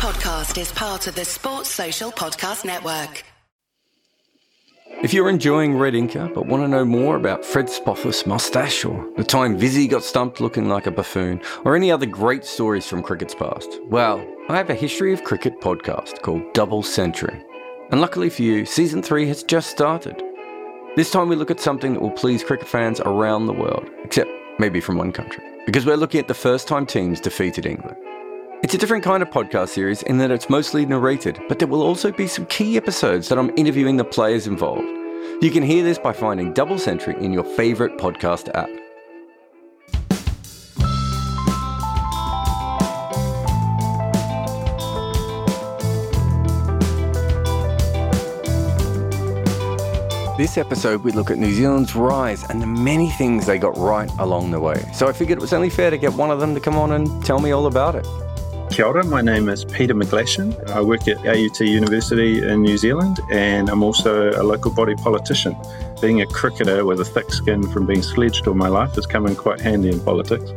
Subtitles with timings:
[0.00, 3.22] podcast is part of the Sports Social Podcast Network.
[5.02, 9.06] If you're enjoying Red Inker but want to know more about Fred Spofforth's moustache or
[9.18, 13.02] the time Vizzy got stumped looking like a buffoon or any other great stories from
[13.02, 17.38] cricket's past, well, I have a history of cricket podcast called Double Century.
[17.90, 20.22] And luckily for you, season 3 has just started.
[20.96, 24.30] This time we look at something that will please cricket fans around the world, except
[24.58, 27.98] maybe from one country, because we're looking at the first time teams defeated England.
[28.62, 31.80] It's a different kind of podcast series in that it's mostly narrated, but there will
[31.80, 34.86] also be some key episodes that I'm interviewing the players involved.
[35.40, 38.68] You can hear this by finding Double Century in your favourite podcast app.
[50.36, 54.10] This episode, we look at New Zealand's rise and the many things they got right
[54.18, 54.86] along the way.
[54.92, 56.92] So I figured it was only fair to get one of them to come on
[56.92, 58.06] and tell me all about it.
[58.70, 60.70] Kia ora, my name is Peter McGlashan.
[60.70, 65.56] I work at AUT University in New Zealand and I'm also a local body politician.
[66.00, 69.26] Being a cricketer with a thick skin from being sledged all my life has come
[69.26, 70.52] in quite handy in politics.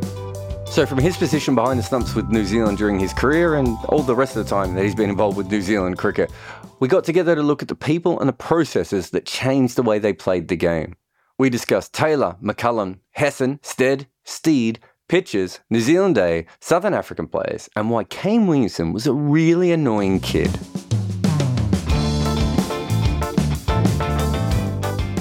[0.67, 4.03] So, from his position behind the stumps with New Zealand during his career and all
[4.03, 6.31] the rest of the time that he's been involved with New Zealand cricket,
[6.79, 9.97] we got together to look at the people and the processes that changed the way
[9.97, 10.95] they played the game.
[11.39, 14.79] We discussed Taylor, McCullum, Hesson, Stead, Steed,
[15.13, 20.19] pitches, New Zealand Day, Southern African players, and why Kane Williamson was a really annoying
[20.19, 20.49] kid.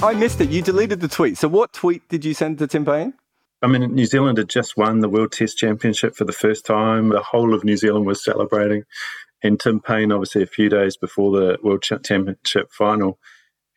[0.03, 0.49] I missed it.
[0.49, 1.37] You deleted the tweet.
[1.37, 3.13] So, what tweet did you send to Tim Paine?
[3.61, 7.11] I mean, New Zealand had just won the World Test Championship for the first time.
[7.11, 8.85] The whole of New Zealand was celebrating.
[9.43, 13.19] And Tim Paine, obviously, a few days before the World Championship final,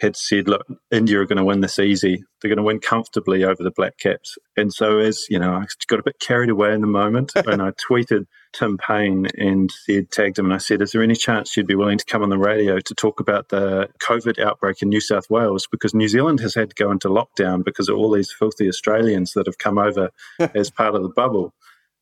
[0.01, 2.23] had said, look, India are going to win this easy.
[2.41, 4.38] They're going to win comfortably over the Black Caps.
[4.57, 7.61] And so, as you know, I got a bit carried away in the moment and
[7.61, 11.55] I tweeted Tim Paine and said, tagged him, and I said, Is there any chance
[11.55, 14.89] you'd be willing to come on the radio to talk about the COVID outbreak in
[14.89, 15.67] New South Wales?
[15.71, 19.34] Because New Zealand has had to go into lockdown because of all these filthy Australians
[19.34, 21.53] that have come over as part of the bubble.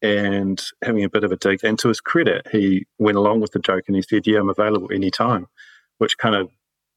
[0.01, 1.63] And having a bit of a dig.
[1.63, 4.49] And to his credit, he went along with the joke and he said, Yeah, I'm
[4.49, 5.47] available anytime,
[5.99, 6.49] which kind of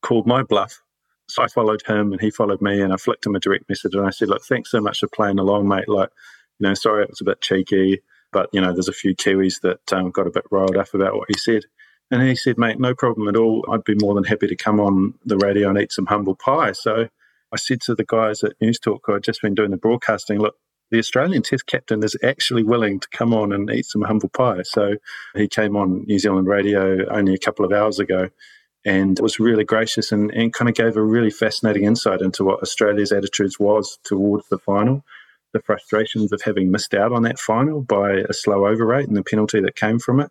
[0.03, 0.83] called my bluff
[1.29, 3.95] so I followed him and he followed me and I flicked him a direct message
[3.95, 5.89] and I said, Look, thanks so much for playing along, mate.
[5.89, 6.11] Like,
[6.59, 8.01] you know, sorry it was a bit cheeky,
[8.33, 11.17] but, you know, there's a few Kiwis that um, got a bit riled up about
[11.17, 11.65] what he said.
[12.11, 13.65] And he said, Mate, no problem at all.
[13.71, 16.73] I'd be more than happy to come on the radio and eat some humble pie.
[16.73, 17.09] So
[17.53, 20.39] I said to the guys at News Talk who had just been doing the broadcasting,
[20.39, 20.55] Look,
[20.93, 24.63] the Australian Test captain is actually willing to come on and eat some humble pie.
[24.63, 24.95] So
[25.35, 28.29] he came on New Zealand radio only a couple of hours ago
[28.87, 32.63] and was really gracious and, and kind of gave a really fascinating insight into what
[32.63, 35.05] Australia's attitudes was towards the final,
[35.53, 39.17] the frustrations of having missed out on that final by a slow over rate and
[39.17, 40.31] the penalty that came from it.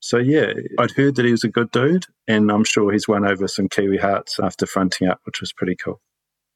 [0.00, 3.26] So yeah, I'd heard that he was a good dude, and I'm sure he's won
[3.26, 5.98] over some Kiwi hearts after fronting up, which was pretty cool.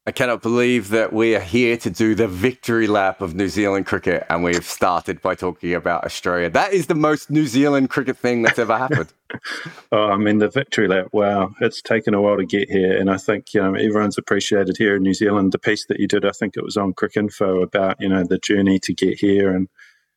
[0.07, 3.85] I cannot believe that we are here to do the victory lap of New Zealand
[3.85, 6.49] cricket and we've started by talking about Australia.
[6.49, 9.13] That is the most New Zealand cricket thing that's ever happened.
[9.91, 12.97] oh, I mean, the victory lap, wow, it's taken a while to get here.
[12.97, 16.07] And I think, you know, everyone's appreciated here in New Zealand the piece that you
[16.07, 16.25] did.
[16.25, 19.67] I think it was on Cricinfo about, you know, the journey to get here and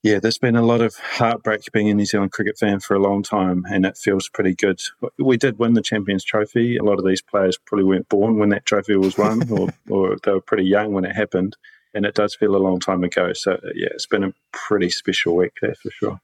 [0.03, 3.01] yeah, there's been a lot of heartbreak being a New Zealand cricket fan for a
[3.01, 4.81] long time, and it feels pretty good.
[5.17, 6.77] We did win the Champions Trophy.
[6.77, 10.17] A lot of these players probably weren't born when that trophy was won, or, or
[10.25, 11.57] they were pretty young when it happened,
[11.95, 13.33] and it does feel a long time ago.
[13.33, 16.21] So, yeah, it's been a pretty special week, there for sure.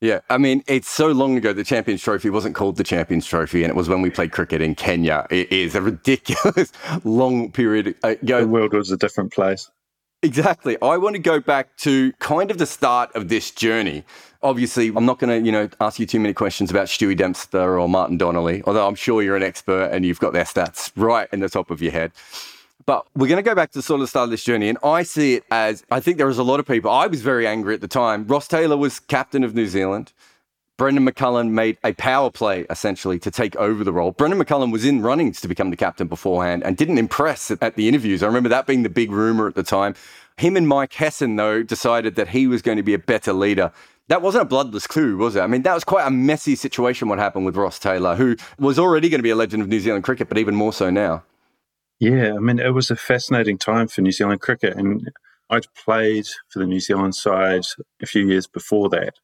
[0.00, 3.64] Yeah, I mean, it's so long ago the Champions Trophy wasn't called the Champions Trophy,
[3.64, 5.26] and it was when we played cricket in Kenya.
[5.30, 6.72] It is a ridiculous
[7.04, 8.42] long period ago.
[8.42, 9.68] The world was a different place.
[10.24, 10.78] Exactly.
[10.80, 14.04] I want to go back to kind of the start of this journey.
[14.42, 17.78] Obviously, I'm not going to, you know, ask you too many questions about Stewie Dempster
[17.78, 21.28] or Martin Donnelly, although I'm sure you're an expert and you've got their stats right
[21.30, 22.10] in the top of your head.
[22.86, 24.70] But we're going to go back to sort of the start of this journey.
[24.70, 26.90] And I see it as I think there was a lot of people.
[26.90, 28.26] I was very angry at the time.
[28.26, 30.14] Ross Taylor was captain of New Zealand.
[30.76, 34.10] Brendon McCullum made a power play essentially to take over the role.
[34.10, 37.86] Brendon McCullum was in runnings to become the captain beforehand and didn't impress at the
[37.86, 38.24] interviews.
[38.24, 39.94] I remember that being the big rumor at the time.
[40.36, 43.70] Him and Mike Hesson, though, decided that he was going to be a better leader.
[44.08, 45.40] That wasn't a bloodless coup, was it?
[45.40, 48.76] I mean, that was quite a messy situation what happened with Ross Taylor, who was
[48.76, 51.22] already going to be a legend of New Zealand cricket, but even more so now.
[52.00, 54.76] Yeah, I mean, it was a fascinating time for New Zealand cricket.
[54.76, 55.08] And
[55.50, 57.62] I'd played for the New Zealand side
[58.02, 59.14] a few years before that.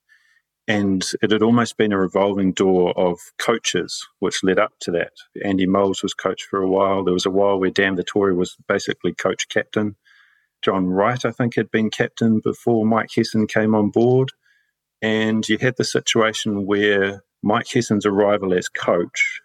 [0.71, 5.11] And it had almost been a revolving door of coaches, which led up to that.
[5.45, 7.03] Andy Moles was coach for a while.
[7.03, 9.97] There was a while where Dan Vettori was basically coach captain.
[10.63, 14.31] John Wright, I think, had been captain before Mike Hesson came on board.
[15.03, 19.41] And you had the situation where Mike Hesson's arrival as coach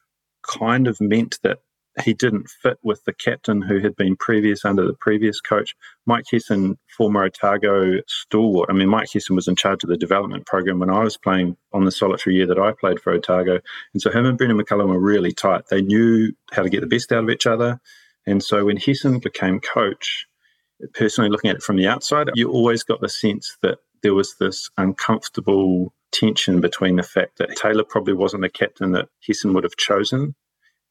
[0.48, 1.58] kind of meant that
[2.04, 5.76] he didn't fit with the captain who had been previous under the previous coach.
[6.06, 8.70] Mike Hesson, former Otago stalwart.
[8.70, 11.56] I mean, Mike Hesson was in charge of the development program when I was playing
[11.74, 13.60] on the solitary year that I played for Otago.
[13.94, 15.68] And so him and Brendon McCullum were really tight.
[15.70, 17.80] They knew how to get the best out of each other.
[18.28, 20.28] And so when Hesson became coach,
[20.94, 24.36] personally looking at it from the outside, you always got the sense that there was
[24.40, 29.64] this uncomfortable tension between the fact that Taylor probably wasn't the captain that Hesson would
[29.64, 30.36] have chosen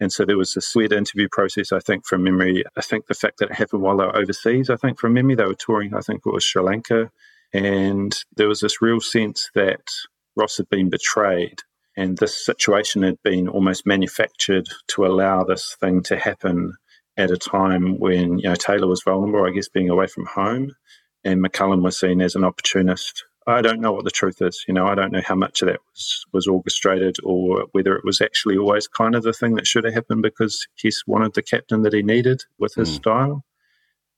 [0.00, 2.64] and so there was this weird interview process, I think, from memory.
[2.76, 5.37] I think the fact that it happened while they were overseas, I think, from memory,
[5.37, 7.11] they were touring, I think it was Sri Lanka.
[7.52, 9.93] And there was this real sense that
[10.37, 11.61] Ross had been betrayed.
[11.96, 16.75] And this situation had been almost manufactured to allow this thing to happen
[17.17, 20.75] at a time when, you know, Taylor was vulnerable, I guess, being away from home.
[21.23, 24.64] And McCullum was seen as an opportunist I don't know what the truth is.
[24.67, 28.05] You know, I don't know how much of that was, was orchestrated or whether it
[28.05, 31.43] was actually always kind of the thing that should have happened because he's wanted the
[31.43, 32.94] captain that he needed with his mm.
[32.94, 33.44] style.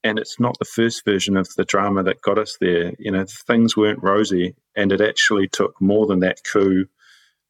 [0.04, 2.92] And it's not the first version of the drama that got us there.
[2.98, 6.86] You know, things weren't rosy, and it actually took more than that coup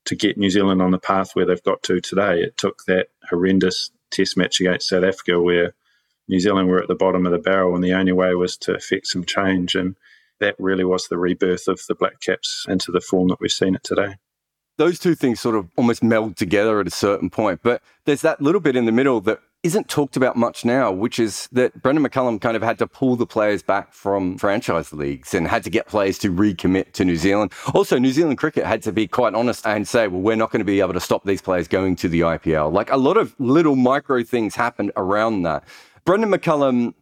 [0.06, 2.40] to get New Zealand on the path where they've got to today.
[2.40, 5.74] It took that horrendous test match against South Africa where
[6.28, 8.74] New Zealand were at the bottom of the barrel, and the only way was to
[8.74, 9.74] effect some change.
[9.74, 9.96] And
[10.40, 13.74] that really was the rebirth of the Black Caps into the form that we've seen
[13.74, 14.16] it today.
[14.78, 18.42] Those two things sort of almost meld together at a certain point, but there's that
[18.42, 22.04] little bit in the middle that isn't talked about much now, which is that Brendon
[22.04, 25.70] McCullum kind of had to pull the players back from franchise leagues and had to
[25.70, 27.52] get players to recommit to New Zealand.
[27.74, 30.60] Also, New Zealand cricket had to be quite honest and say, well, we're not going
[30.60, 32.72] to be able to stop these players going to the IPL.
[32.72, 35.64] Like a lot of little micro things happened around that.
[36.04, 36.94] Brendon McCullum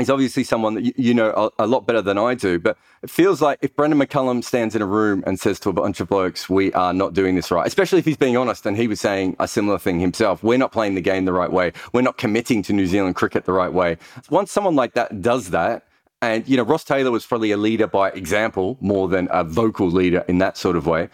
[0.00, 2.58] he's obviously someone that you, know a, lot better than I do.
[2.58, 5.72] But it feels like if Brendon McCullum stands in a room and says to a
[5.72, 8.76] bunch of blokes, "We are not doing this right," especially if he's being honest, and
[8.76, 10.42] he was saying a similar thing himself.
[10.42, 11.72] We're not playing the game the right way.
[11.92, 13.98] We're not committing to New Zealand cricket the right way.
[14.30, 15.86] Once someone like that does that.
[16.22, 19.90] And, you know, Ross Taylor was probably a leader by example more than a vocal
[19.90, 21.08] leader in that sort of way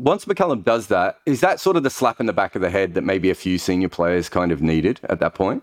[0.00, 2.70] once McCullum does that, is that sort of the slap in the back of the
[2.70, 5.62] head that maybe a few senior players kind of needed at that point?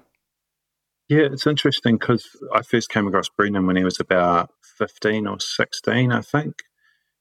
[1.09, 5.39] Yeah, it's interesting because I first came across Brendon when he was about 15 or
[5.39, 6.63] 16, I think.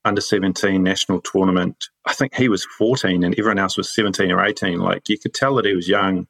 [0.04, 1.88] Under 17 national tournament.
[2.04, 4.78] I think he was 14 and everyone else was 17 or 18.
[4.78, 6.26] Like you could tell that he was young,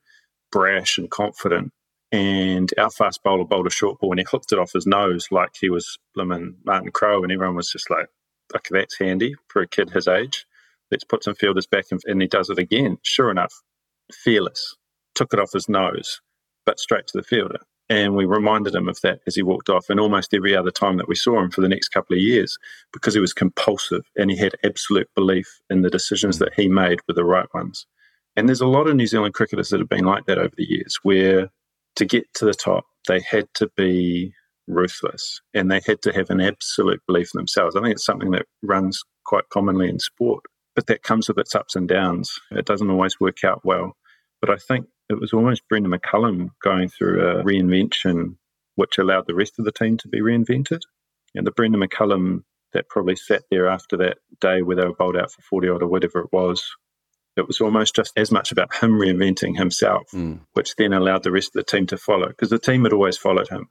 [0.53, 1.73] brash, and confident.
[2.13, 5.29] And our fast bowler bowled a short ball and he hooked it off his nose
[5.31, 7.23] like he was Blimmin Martin Crowe.
[7.23, 8.09] And everyone was just like,
[8.55, 10.47] okay, that's handy for a kid his age.
[10.91, 11.87] Let's put some fielders back.
[11.91, 12.99] And he does it again.
[13.03, 13.63] Sure enough,
[14.13, 14.77] fearless.
[15.15, 16.21] Took it off his nose
[16.67, 17.61] but straight to the fielder.
[17.89, 20.97] And we reminded him of that as he walked off, and almost every other time
[20.97, 22.59] that we saw him for the next couple of years,
[22.93, 26.99] because he was compulsive and he had absolute belief in the decisions that he made
[27.07, 27.87] were the right ones.
[28.35, 30.69] And there's a lot of New Zealand cricketers that have been like that over the
[30.69, 31.49] years, where
[31.95, 34.35] to get to the top, they had to be
[34.67, 37.77] ruthless and they had to have an absolute belief in themselves.
[37.77, 40.43] I think it's something that runs quite commonly in sport,
[40.75, 42.33] but that comes with its ups and downs.
[42.51, 43.97] It doesn't always work out well.
[44.41, 48.37] But I think it was almost Brendon McCullum going through a reinvention
[48.75, 50.81] which allowed the rest of the team to be reinvented.
[51.35, 52.43] And the Brendon McCullum
[52.73, 55.83] that probably sat there after that day where they were bowled out for 40 odd
[55.83, 56.65] or whatever it was,
[57.37, 60.41] it was almost just as much about him reinventing himself, mm.
[60.53, 63.17] which then allowed the rest of the team to follow because the team had always
[63.17, 63.69] followed him,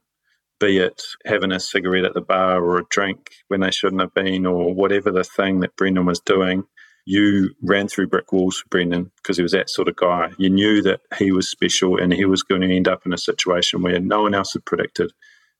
[0.58, 4.14] be it having a cigarette at the bar or a drink when they shouldn't have
[4.14, 6.64] been or whatever the thing that Brendon was doing
[7.06, 10.32] you ran through brick walls for Brendon because he was that sort of guy.
[10.38, 13.18] You knew that he was special and he was going to end up in a
[13.18, 15.12] situation where no one else had predicted.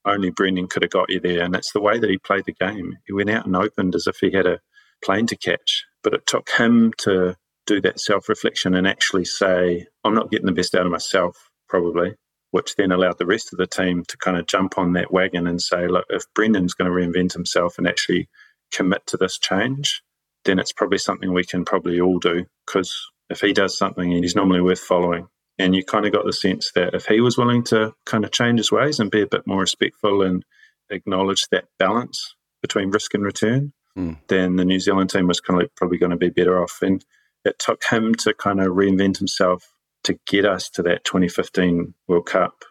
[0.04, 1.42] Only Brendon could have got you there.
[1.42, 2.98] And that's the way that he played the game.
[3.06, 4.60] He went out and opened as if he had a
[5.04, 5.84] plane to catch.
[6.02, 7.36] But it took him to
[7.66, 11.50] do that self reflection and actually say, I'm not getting the best out of myself,
[11.68, 12.14] probably,
[12.50, 15.46] which then allowed the rest of the team to kind of jump on that wagon
[15.46, 18.28] and say, look, if Brendon's going to reinvent himself and actually
[18.72, 20.02] commit to this change,
[20.46, 22.96] then it's probably something we can probably all do because
[23.28, 25.28] if he does something and he's normally worth following.
[25.58, 28.30] And you kind of got the sense that if he was willing to kind of
[28.30, 30.44] change his ways and be a bit more respectful and
[30.90, 34.18] acknowledge that balance between risk and return, mm.
[34.28, 36.78] then the New Zealand team was kind of probably going to be better off.
[36.82, 37.04] And
[37.44, 39.72] it took him to kind of reinvent himself
[40.04, 42.64] to get us to that 2015 World Cup,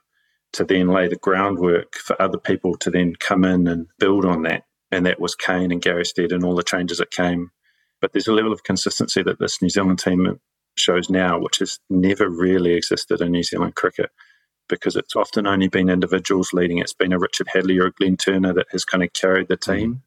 [0.53, 4.43] to then lay the groundwork for other people to then come in and build on
[4.43, 4.63] that.
[4.91, 7.49] And that was Kane and Gary Stead and all the changes that came
[8.05, 10.39] but there's a level of consistency that this New Zealand team
[10.77, 14.11] shows now, which has never really existed in New Zealand cricket
[14.69, 16.77] because it's often only been individuals leading.
[16.77, 19.57] It's been a Richard Hadlee or a Glenn Turner that has kind of carried the
[19.57, 19.89] team.
[19.89, 19.99] Mm-hmm.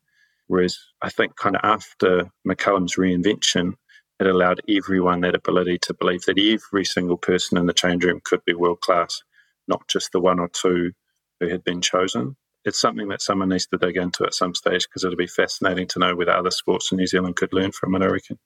[0.47, 3.75] Whereas I think kind of after McCullum's reinvention,
[4.21, 8.21] it allowed everyone that ability to believe that every single person in the change room
[8.25, 9.25] could be world class,
[9.67, 10.93] not just the one or two
[11.41, 12.37] who had been chosen.
[12.65, 15.87] It's something that someone needs to dig into at some stage because it'll be fascinating
[15.89, 18.39] to know whether other sports in New Zealand could learn from it, I reckon.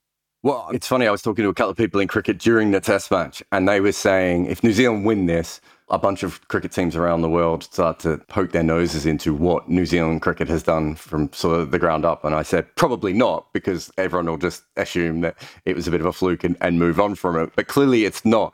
[0.44, 1.06] Well, it's funny.
[1.06, 3.68] I was talking to a couple of people in cricket during the test match, and
[3.68, 7.28] they were saying if New Zealand win this, a bunch of cricket teams around the
[7.28, 11.60] world start to poke their noses into what New Zealand cricket has done from sort
[11.60, 12.24] of the ground up.
[12.24, 16.00] And I said, probably not, because everyone will just assume that it was a bit
[16.00, 17.52] of a fluke and, and move on from it.
[17.54, 18.52] But clearly it's not.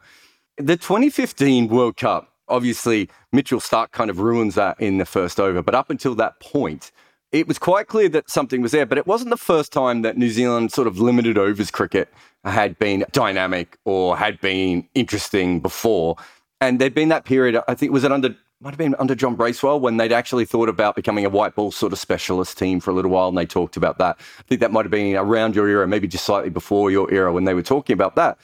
[0.58, 5.62] The 2015 World Cup, obviously, Mitchell Starc kind of ruins that in the first over.
[5.62, 6.90] But up until that point,
[7.30, 10.16] it was quite clear that something was there, but it wasn't the first time that
[10.16, 12.12] New Zealand sort of limited overs cricket
[12.44, 16.16] had been dynamic or had been interesting before.
[16.60, 19.36] And there'd been that period, I think, was it under, might have been under John
[19.36, 22.90] Bracewell, when they'd actually thought about becoming a white ball sort of specialist team for
[22.90, 24.16] a little while, and they talked about that.
[24.38, 27.32] I think that might have been around your era, maybe just slightly before your era
[27.32, 28.38] when they were talking about that.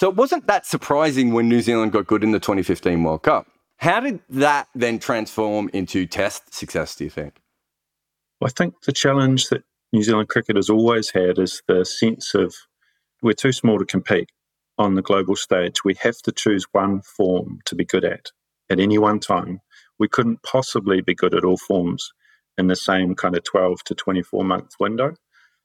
[0.00, 3.46] So it wasn't that surprising when New Zealand got good in the 2015 World Cup.
[3.76, 7.36] How did that then transform into test success, do you think?
[8.42, 12.54] I think the challenge that New Zealand cricket has always had is the sense of
[13.20, 14.30] we're too small to compete
[14.78, 15.84] on the global stage.
[15.84, 18.30] We have to choose one form to be good at
[18.70, 19.60] at any one time.
[19.98, 22.10] We couldn't possibly be good at all forms
[22.56, 25.12] in the same kind of 12 to 24 month window.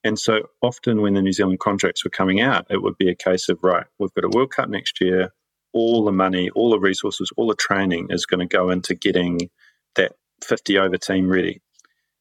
[0.06, 3.16] And so often when the New Zealand contracts were coming out, it would be a
[3.16, 5.34] case of, right, we've got a World Cup next year.
[5.74, 9.50] All the money, all the resources, all the training is going to go into getting
[9.96, 11.60] that 50 over team ready.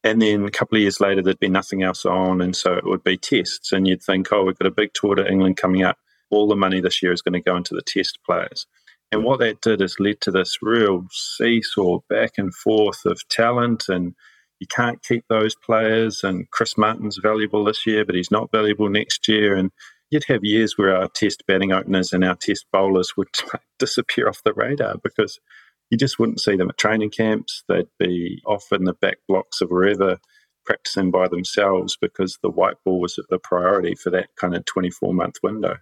[0.02, 2.40] And then a couple of years later, there'd be nothing else on.
[2.40, 3.70] And so it would be tests.
[3.70, 5.98] And you'd think, oh, we've got a big tour to England coming up.
[6.30, 8.66] All the money this year is going to go into the test players.
[9.12, 13.84] And what that did is led to this real seesaw back and forth of talent.
[13.88, 14.14] And
[14.60, 16.22] you can't keep those players.
[16.22, 19.54] And Chris Martin's valuable this year, but he's not valuable next year.
[19.54, 19.70] And
[20.10, 23.28] you'd have years where our test batting openers and our test bowlers would
[23.78, 25.38] disappear off the radar because
[25.90, 27.62] you just wouldn't see them at training camps.
[27.68, 30.18] They'd be off in the back blocks of wherever
[30.64, 35.12] practicing by themselves because the white ball was the priority for that kind of 24
[35.12, 35.76] month window.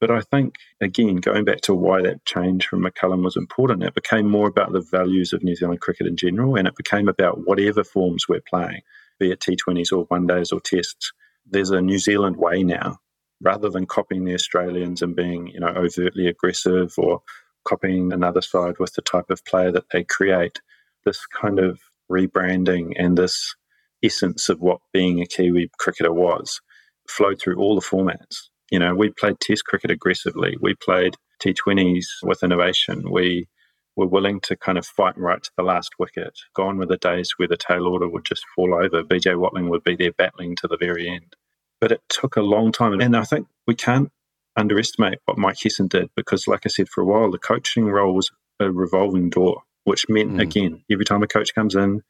[0.00, 3.94] But I think, again, going back to why that change from McCullum was important, it
[3.94, 7.46] became more about the values of New Zealand cricket in general, and it became about
[7.46, 8.82] whatever forms we're playing,
[9.18, 11.12] be it T20s or one days or tests.
[11.46, 12.98] There's a New Zealand way now,
[13.40, 17.22] rather than copying the Australians and being, you know, overtly aggressive or
[17.66, 20.60] copying another side with the type of player that they create.
[21.06, 23.54] This kind of rebranding and this
[24.02, 26.60] essence of what being a Kiwi cricketer was
[27.08, 28.48] flowed through all the formats.
[28.70, 30.56] You know, we played Test cricket aggressively.
[30.60, 33.10] We played T20s with innovation.
[33.10, 33.48] We
[33.96, 36.38] were willing to kind of fight right to the last wicket.
[36.54, 39.02] Gone were the days where the tail order would just fall over.
[39.02, 41.34] BJ Watling would be there battling to the very end.
[41.80, 43.00] But it took a long time.
[43.00, 44.10] And I think we can't
[44.56, 48.14] underestimate what Mike Hesson did because, like I said, for a while, the coaching role
[48.14, 48.30] was
[48.60, 50.40] a revolving door, which meant, mm.
[50.40, 52.02] again, every time a coach comes in,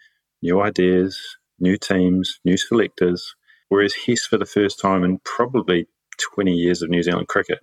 [0.43, 1.21] new ideas,
[1.59, 3.35] new teams, new selectors.
[3.69, 7.61] Whereas Hess, for the first time in probably 20 years of New Zealand cricket,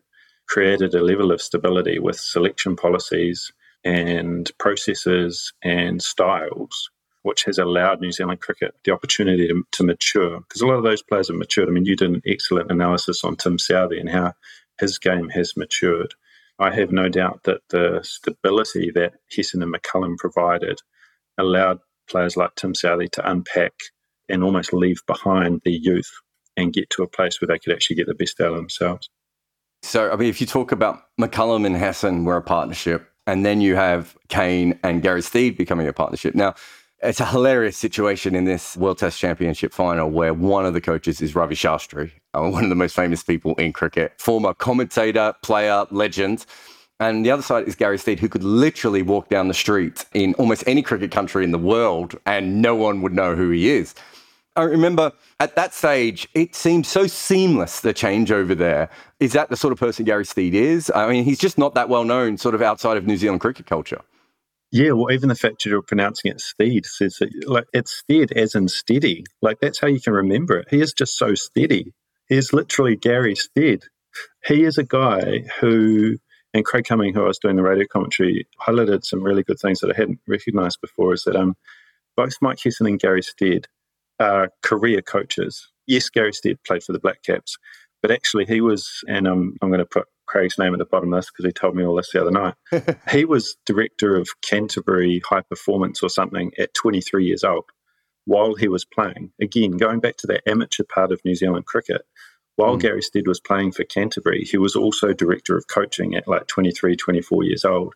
[0.48, 3.52] created a level of stability with selection policies
[3.84, 6.90] and processes and styles,
[7.24, 10.40] which has allowed New Zealand cricket the opportunity to, to mature.
[10.42, 11.70] Because a lot of those players have matured.
[11.70, 14.34] I mean, you did an excellent analysis on Tim Southee and how
[14.80, 16.14] his game has matured.
[16.60, 20.80] I have no doubt that the stability that Hesson and McCullum provided
[21.38, 23.74] allowed players like Tim Southee to unpack
[24.30, 26.12] and almost leave behind the youth
[26.58, 29.10] and get to a place where they could actually get the best out of themselves.
[29.82, 33.62] So, I mean, if you talk about McCullum and Hesson were a partnership, and then
[33.62, 36.36] you have Kane and Gary Steed becoming a partnership.
[36.36, 36.56] Now,
[37.02, 41.22] it's a hilarious situation in this World Test Championship final where one of the coaches
[41.22, 45.86] is Ravi Shastri, uh, one of the most famous people in cricket, former commentator, player,
[45.92, 46.46] legend.
[47.00, 50.34] And the other side is Gary Steed, who could literally walk down the street in
[50.36, 53.94] almost any cricket country in the world and no one would know who he is.
[54.56, 58.90] I remember at that stage, it seemed so seamless, the change over there.
[59.20, 60.92] Is that the sort of person Gary Steed is?
[60.94, 63.66] I mean, he's just not that well known sort of outside of New Zealand cricket
[63.66, 64.02] culture.
[64.72, 68.32] Yeah, well, even the fact that you're pronouncing it steed says that, like, it's stead
[68.32, 69.24] as in steady.
[69.42, 70.68] Like, that's how you can remember it.
[70.70, 71.94] He is just so steady.
[72.28, 73.84] He is literally Gary Stead.
[74.46, 76.18] He is a guy who,
[76.56, 79.80] and Craig Cumming, who I was doing the radio commentary, highlighted some really good things
[79.82, 81.56] that I hadn't recognized before is that um,
[82.16, 83.68] both Mike Hesson and Gary Stead
[84.20, 85.70] are career coaches.
[85.88, 87.58] Yes, Gary Stead played for the Black Caps,
[88.02, 91.14] but actually he was, and um, I'm going to put Craig's name at the bottom
[91.14, 92.56] of this because he told me all this the other night.
[93.12, 97.66] he was director of Canterbury High Performance or something at 23 years old
[98.26, 99.32] while he was playing.
[99.42, 102.04] Again, going back to that amateur part of New Zealand cricket,
[102.56, 102.82] While mm.
[102.82, 106.96] Gary Stead was playing for Canterbury, he was also director of coaching at like 23,
[106.96, 107.94] 24 years old.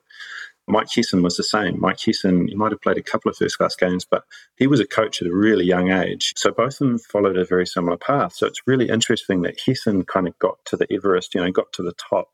[0.67, 1.79] Mike Hesson was the same.
[1.79, 4.23] Mike Hesson, he might have played a couple of first class games, but
[4.57, 6.33] he was a coach at a really young age.
[6.35, 8.33] So both of them followed a very similar path.
[8.35, 11.71] So it's really interesting that Hesson kind of got to the Everest, you know, got
[11.73, 12.29] to the top,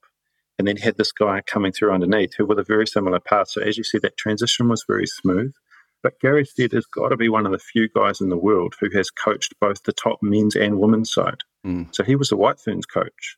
[0.58, 3.50] and then had this guy coming through underneath who with a very similar path.
[3.50, 5.54] So as you see, that transition was very smooth.
[6.02, 8.75] But Gary Stead has got to be one of the few guys in the world
[8.80, 11.42] who has coached both the top men's and women's side.
[11.66, 11.96] Mm.
[11.96, 13.38] So he was the White Ferns coach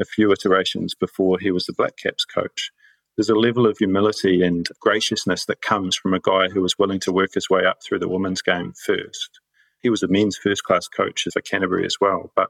[0.00, 2.70] a few iterations before he was the Black Caps coach
[3.16, 7.00] there's a level of humility and graciousness that comes from a guy who was willing
[7.00, 9.40] to work his way up through the women's game first.
[9.82, 12.32] He was a men's first class coach for Canterbury as well.
[12.34, 12.48] But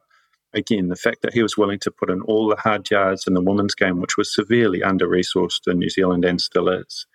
[0.54, 3.35] again, the fact that he was willing to put in all the hard yards in
[3.35, 7.06] the women's game, which was severely under resourced in New Zealand and still is,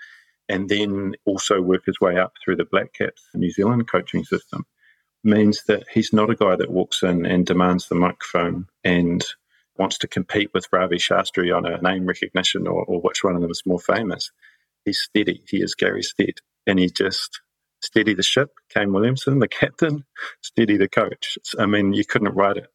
[0.47, 4.65] and then also work his way up through the Black Caps New Zealand coaching system,
[5.23, 9.25] means that he's not a guy that walks in and demands the microphone and
[9.79, 13.41] wants to compete with Ravi Shastri on a name recognition or, or which one of
[13.41, 14.31] them is more famous.
[14.85, 15.43] He's steady.
[15.47, 16.35] He is Gary Stead.
[16.67, 17.41] And he just
[17.81, 20.05] steady the ship, Kane Williamson, the captain,
[20.41, 21.37] steady the coach.
[21.57, 22.67] I mean, you couldn't write it.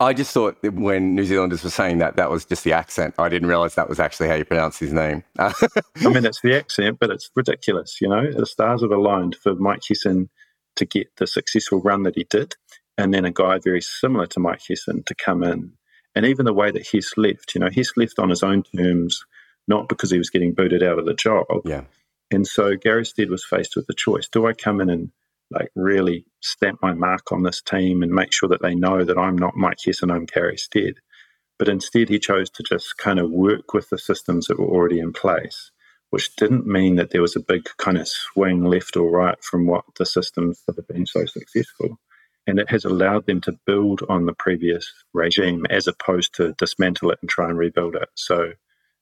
[0.00, 3.14] I just thought when New Zealanders were saying that, that was just the accent.
[3.18, 5.22] I didn't realize that was actually how you pronounce his name.
[5.38, 5.52] I
[5.96, 8.00] mean, it's the accent, but it's ridiculous.
[8.00, 10.28] You know, the stars have aligned for Mike Hesson
[10.76, 12.56] to get the successful run that he did,
[12.98, 15.72] and then a guy very similar to Mike Hesson to come in
[16.14, 19.24] and even the way that he's left, you know, he's left on his own terms,
[19.66, 21.46] not because he was getting booted out of the job.
[21.64, 21.84] Yeah.
[22.30, 25.10] And so Gary Stead was faced with the choice: Do I come in and
[25.50, 29.18] like really stamp my mark on this team and make sure that they know that
[29.18, 30.94] I'm not Mike and I'm Gary Stead?
[31.58, 34.98] But instead, he chose to just kind of work with the systems that were already
[34.98, 35.70] in place,
[36.10, 39.66] which didn't mean that there was a big kind of swing left or right from
[39.66, 41.98] what the systems that have been so successful
[42.46, 47.10] and it has allowed them to build on the previous regime as opposed to dismantle
[47.10, 48.08] it and try and rebuild it.
[48.14, 48.52] So,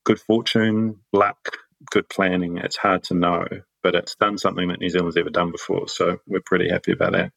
[0.05, 1.59] good fortune, luck,
[1.91, 2.59] good planning.
[2.59, 3.47] It's hard to know,
[3.83, 5.89] but it's done something that New Zealand's ever done before.
[5.89, 7.33] So, we're pretty happy about that.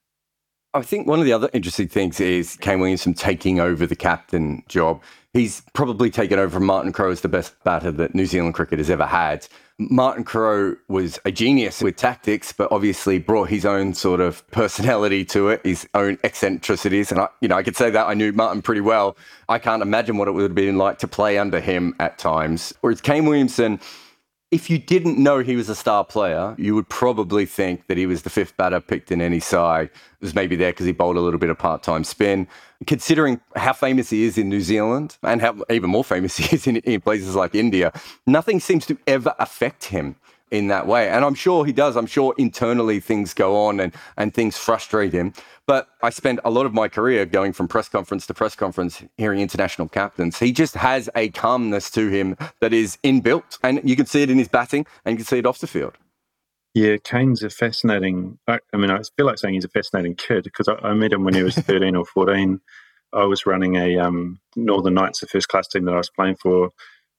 [0.75, 4.61] I think one of the other interesting things is Kane Williamson taking over the captain
[4.67, 5.01] job.
[5.31, 8.79] He's probably taken over from Martin Crowe as the best batter that New Zealand cricket
[8.79, 9.47] has ever had.
[9.77, 15.25] Martin Crowe was a genius with tactics, but obviously brought his own sort of personality
[15.25, 17.11] to it, his own eccentricities.
[17.11, 19.17] And I, you know, I could say that I knew Martin pretty well.
[19.49, 22.73] I can't imagine what it would have been like to play under him at times.
[22.79, 23.81] Whereas Kane Williamson,
[24.51, 28.05] if you didn't know he was a star player, you would probably think that he
[28.05, 29.87] was the fifth batter picked in any side.
[29.87, 32.47] It was maybe there because he bowled a little bit of part time spin.
[32.85, 36.67] Considering how famous he is in New Zealand and how even more famous he is
[36.67, 37.91] in, in places like India,
[38.27, 40.15] nothing seems to ever affect him
[40.51, 41.09] in that way.
[41.09, 41.97] And I'm sure he does.
[41.97, 45.33] I'm sure internally things go on and, and things frustrate him.
[45.67, 49.03] But I spent a lot of my career going from press conference to press conference,
[49.17, 50.37] hearing international captains.
[50.37, 53.57] He just has a calmness to him that is inbuilt.
[53.63, 55.67] And you can see it in his batting and you can see it off the
[55.67, 55.97] field.
[56.75, 58.37] Yeah, Kane's a fascinating.
[58.47, 61.23] I, mean, I feel like saying he's a fascinating kid because I, I met him
[61.23, 62.59] when he was 13 or 14.
[63.13, 66.35] I was running a um, Northern Knights, the first class team that I was playing
[66.35, 66.71] for.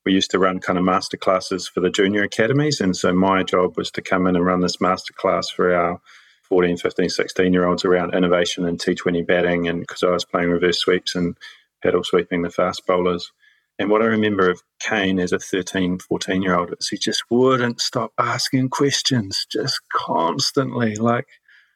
[0.04, 2.80] We used to run kind of master classes for the junior academies.
[2.80, 6.00] And so my job was to come in and run this master class for our
[6.48, 9.68] 14, 15, 16 year olds around innovation and T20 batting.
[9.68, 11.36] And because I was playing reverse sweeps and
[11.82, 13.32] paddle sweeping the fast bowlers.
[13.78, 17.24] And what I remember of Kane as a 13, 14 year old is he just
[17.30, 20.96] wouldn't stop asking questions, just constantly.
[20.96, 21.26] Like,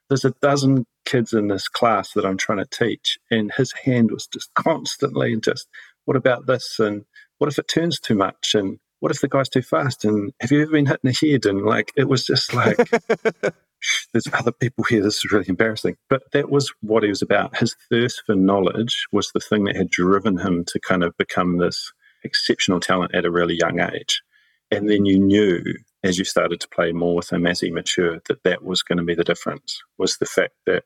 [0.09, 4.11] there's a dozen kids in this class that I'm trying to teach, and his hand
[4.11, 5.69] was just constantly just,
[6.07, 6.79] what about this?
[6.79, 7.05] And
[7.39, 8.55] what if it turns too much?
[8.55, 10.05] And what if the guy's too fast?
[10.05, 11.47] And have you ever been hit in the head?
[11.47, 12.79] And like, it was just like,
[14.13, 15.03] there's other people here.
[15.03, 15.97] This is really embarrassing.
[16.09, 17.57] But that was what he was about.
[17.59, 21.59] His thirst for knowledge was the thing that had driven him to kind of become
[21.59, 21.93] this
[22.25, 24.23] exceptional talent at a really young age.
[24.71, 25.63] And then you knew
[26.03, 28.99] as you started to play more with him as he matured that that was going
[28.99, 30.85] to be the difference was the fact that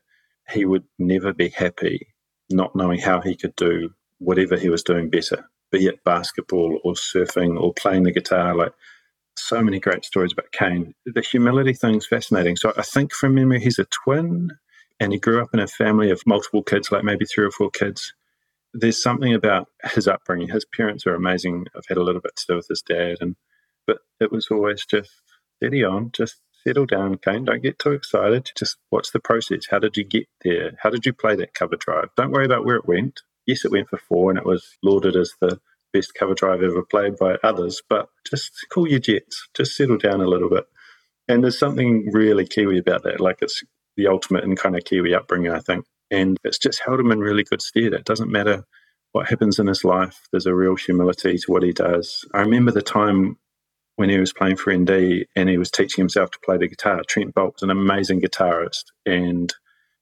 [0.50, 2.09] he would never be happy
[2.50, 6.94] not knowing how he could do whatever he was doing better, be it basketball or
[6.94, 8.54] surfing or playing the guitar.
[8.54, 8.72] Like
[9.37, 10.94] so many great stories about Kane.
[11.07, 12.57] The humility thing's fascinating.
[12.57, 14.51] So I think from memory, he's a twin
[15.01, 17.70] and he grew up in a family of multiple kids, like maybe three or four
[17.70, 18.12] kids.
[18.73, 20.49] There's something about his upbringing.
[20.49, 21.66] His parents are amazing.
[21.77, 23.37] I've had a little bit to do with his dad, and
[23.87, 25.11] but it was always just
[25.57, 27.44] steady on, just settle down, Kane.
[27.44, 28.51] Don't get too excited.
[28.57, 29.66] Just watch the process.
[29.70, 30.73] How did you get there?
[30.81, 32.09] How did you play that cover drive?
[32.16, 33.20] Don't worry about where it went.
[33.47, 35.61] Yes, it went for four, and it was lauded as the
[35.94, 40.20] best cover drive ever played by others, but just cool your jets, just settle down
[40.20, 40.64] a little bit.
[41.28, 43.20] And there's something really Kiwi about that.
[43.20, 43.62] Like it's
[43.96, 45.87] the ultimate in kind of Kiwi upbringing, I think.
[46.11, 47.94] And it's just held him in really good stead.
[47.94, 48.64] It doesn't matter
[49.12, 52.24] what happens in his life, there's a real humility to what he does.
[52.35, 53.38] I remember the time
[53.94, 57.00] when he was playing for ND and he was teaching himself to play the guitar.
[57.09, 59.54] Trent Boult was an amazing guitarist and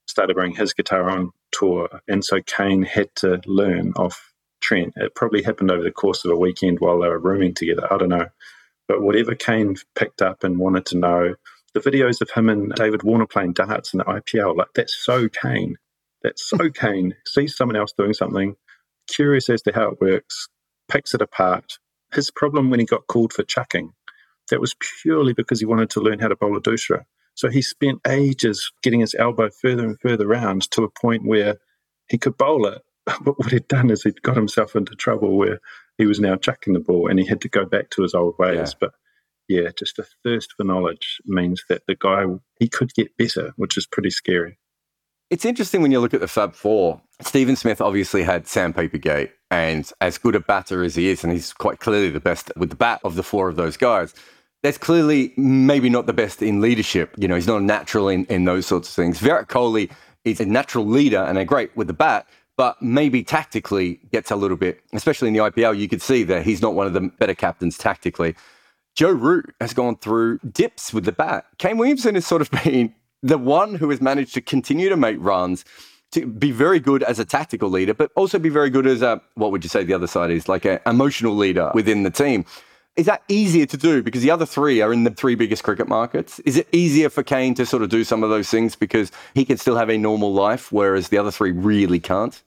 [0.09, 1.90] started bringing his guitar on tour.
[2.09, 4.32] And so Kane had to learn off
[4.62, 4.94] Trent.
[4.96, 7.92] It probably happened over the course of a weekend while they were rooming together.
[7.92, 8.29] I don't know.
[8.88, 11.35] But whatever Kane picked up and wanted to know,
[11.75, 15.29] the videos of him and David Warner playing darts in the IPL, like that's so
[15.29, 15.77] Kane.
[16.22, 17.14] That's so Kane.
[17.27, 18.57] Sees someone else doing something,
[19.11, 20.48] curious as to how it works,
[20.90, 21.79] picks it apart.
[22.14, 23.92] His problem when he got called for chucking,
[24.51, 27.05] that was purely because he wanted to learn how to bowl a doosra.
[27.35, 31.57] So he spent ages getting his elbow further and further round to a point where
[32.09, 32.83] he could bowl it.
[33.25, 35.61] But what he'd done is he'd got himself into trouble where
[35.98, 38.35] he was now chucking the ball and he had to go back to his old
[38.38, 38.57] ways.
[38.70, 38.75] Yeah.
[38.81, 38.92] But
[39.48, 42.25] yeah, just a thirst for knowledge means that the guy,
[42.59, 44.59] he could get better, which is pretty scary.
[45.31, 47.01] It's interesting when you look at the Fab Four.
[47.22, 51.33] Steven Smith obviously had Sandpaper Gate, and as good a batter as he is, and
[51.33, 54.12] he's quite clearly the best with the bat of the four of those guys.
[54.62, 57.14] That's clearly maybe not the best in leadership.
[57.16, 59.20] You know, he's not a natural in, in those sorts of things.
[59.20, 59.90] Virat Kohli
[60.25, 62.27] is a natural leader and a great with the bat,
[62.62, 66.44] but maybe tactically gets a little bit, especially in the IPL, you could see that
[66.44, 68.37] he's not one of the better captains tactically.
[68.94, 71.44] Joe Root has gone through dips with the bat.
[71.59, 75.16] Kane Williamson has sort of been the one who has managed to continue to make
[75.18, 75.64] runs,
[76.12, 79.20] to be very good as a tactical leader, but also be very good as a,
[79.35, 82.44] what would you say the other side is, like an emotional leader within the team.
[82.94, 85.88] Is that easier to do because the other three are in the three biggest cricket
[85.88, 86.38] markets?
[86.44, 89.44] Is it easier for Kane to sort of do some of those things because he
[89.44, 92.40] can still have a normal life, whereas the other three really can't?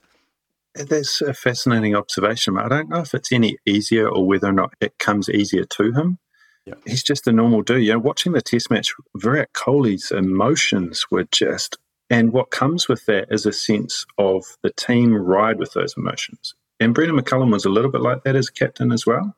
[0.76, 2.58] That's a fascinating observation.
[2.58, 5.92] I don't know if it's any easier or whether or not it comes easier to
[5.92, 6.18] him.
[6.66, 6.74] Yeah.
[6.84, 7.84] He's just a normal dude.
[7.84, 11.78] You know, watching the test match, Virat Kohli's emotions were just,
[12.10, 16.54] and what comes with that is a sense of the team ride with those emotions.
[16.80, 19.36] And Brendon McCullum was a little bit like that as a captain as well.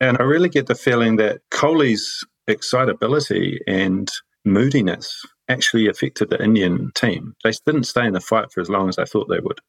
[0.00, 4.10] And I really get the feeling that Kohli's excitability and
[4.44, 7.34] moodiness actually affected the Indian team.
[7.44, 9.60] They didn't stay in the fight for as long as I thought they would,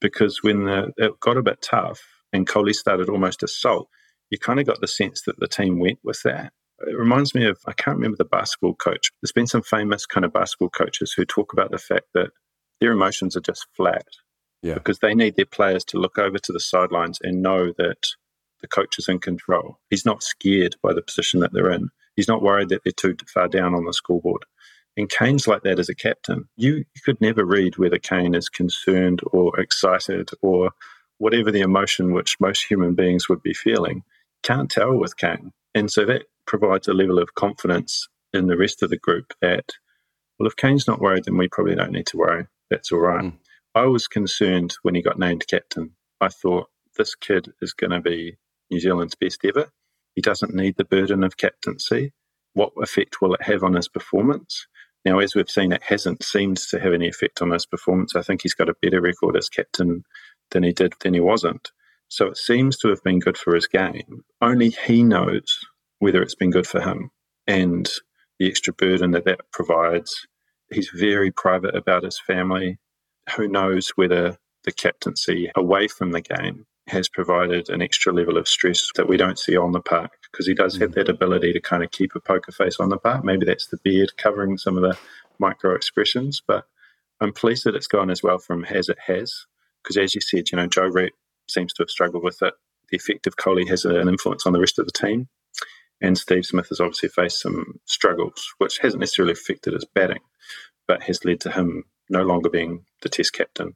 [0.00, 2.00] because when the, it got a bit tough
[2.32, 3.88] and Kohli started almost sulk,
[4.30, 6.52] you kind of got the sense that the team went with that.
[6.86, 9.10] It reminds me of, I can't remember the basketball coach.
[9.20, 12.30] There's been some famous kind of basketball coaches who talk about the fact that
[12.80, 14.06] their emotions are just flat
[14.62, 14.74] yeah.
[14.74, 18.08] because they need their players to look over to the sidelines and know that
[18.60, 19.78] the coach is in control.
[19.90, 21.88] He's not scared by the position that they're in.
[22.16, 24.44] He's not worried that they're too far down on the scoreboard.
[24.98, 26.48] And Kane's like that as a captain.
[26.56, 30.72] You, you could never read whether Kane is concerned or excited or
[31.18, 34.02] whatever the emotion which most human beings would be feeling
[34.42, 35.52] can't tell with Kane.
[35.72, 39.70] And so that provides a level of confidence in the rest of the group that,
[40.36, 42.46] well, if Kane's not worried, then we probably don't need to worry.
[42.68, 43.24] That's all right.
[43.24, 43.38] Mm.
[43.76, 45.92] I was concerned when he got named captain.
[46.20, 48.36] I thought this kid is going to be
[48.68, 49.70] New Zealand's best ever.
[50.16, 52.12] He doesn't need the burden of captaincy.
[52.54, 54.66] What effect will it have on his performance?
[55.08, 58.14] Now, as we've seen, it hasn't seemed to have any effect on his performance.
[58.14, 60.04] I think he's got a better record as captain
[60.50, 61.70] than he did than he wasn't.
[62.08, 64.24] So it seems to have been good for his game.
[64.42, 65.60] Only he knows
[65.98, 67.10] whether it's been good for him
[67.46, 67.88] and
[68.38, 70.26] the extra burden that that provides.
[70.70, 72.76] He's very private about his family.
[73.34, 78.48] Who knows whether the captaincy away from the game has provided an extra level of
[78.48, 80.94] stress that we don't see on the park because he does have mm.
[80.94, 83.24] that ability to kind of keep a poker face on the park.
[83.24, 84.98] Maybe that's the beard covering some of the
[85.38, 86.64] micro expressions, but
[87.20, 89.46] I'm pleased that it's gone as well from as it has.
[89.82, 91.12] Because as you said, you know, Joe Root
[91.48, 92.54] seems to have struggled with it.
[92.90, 95.28] The effect of Kohli has an influence on the rest of the team.
[96.00, 100.22] And Steve Smith has obviously faced some struggles, which hasn't necessarily affected his batting,
[100.86, 103.74] but has led to him no longer being the test captain.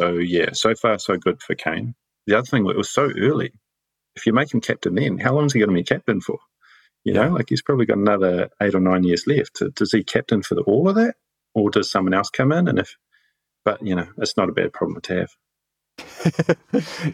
[0.00, 1.94] So, yeah, so far, so good for Kane.
[2.26, 3.52] The other thing, it was so early.
[4.16, 6.38] If you make him captain then, how long is he going to be captain for?
[7.04, 7.28] You yeah.
[7.28, 9.62] know, like he's probably got another eight or nine years left.
[9.74, 11.16] Does he captain for the, all of that?
[11.54, 12.68] Or does someone else come in?
[12.68, 12.96] And if,
[13.64, 15.30] but, you know, it's not a bad problem to have.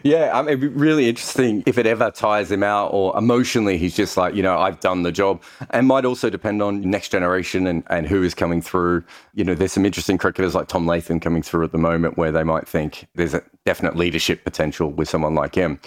[0.03, 3.77] Yeah, I mean, it'd be really interesting if it ever tires him out or emotionally
[3.77, 5.41] he's just like, you know, I've done the job.
[5.71, 9.03] And might also depend on next generation and, and who is coming through.
[9.33, 12.31] You know, there's some interesting cricketers like Tom Latham coming through at the moment where
[12.31, 15.79] they might think there's a definite leadership potential with someone like him.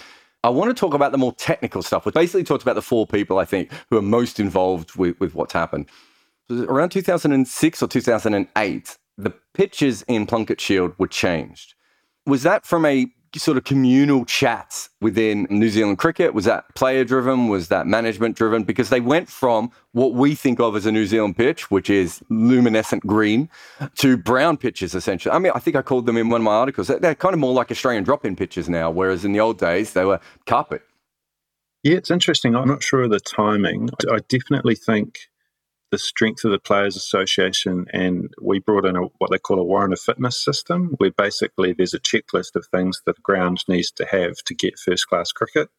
[0.43, 2.05] I want to talk about the more technical stuff.
[2.05, 5.33] We basically talked about the four people I think who are most involved with, with
[5.33, 5.89] what's happened.
[6.51, 11.73] Around 2006 or 2008, the pitches in Plunket Shield were changed
[12.25, 13.07] was that from a
[13.39, 16.33] sort of communal chats within New Zealand cricket?
[16.33, 17.47] Was that player driven?
[17.47, 18.63] Was that management driven?
[18.63, 22.21] Because they went from what we think of as a New Zealand pitch, which is
[22.29, 23.49] luminescent green,
[23.95, 25.33] to brown pitches essentially.
[25.33, 26.87] I mean, I think I called them in one of my articles.
[26.87, 29.93] They're kind of more like Australian drop in pitches now, whereas in the old days
[29.93, 30.81] they were carpet.
[31.83, 32.55] Yeah, it's interesting.
[32.55, 33.89] I'm not sure of the timing.
[34.11, 35.19] I definitely think
[35.95, 39.63] the strength of the Players Association, and we brought in a, what they call a
[39.63, 43.91] warrant of fitness system, where basically there's a checklist of things that the ground needs
[43.91, 45.69] to have to get first class cricket.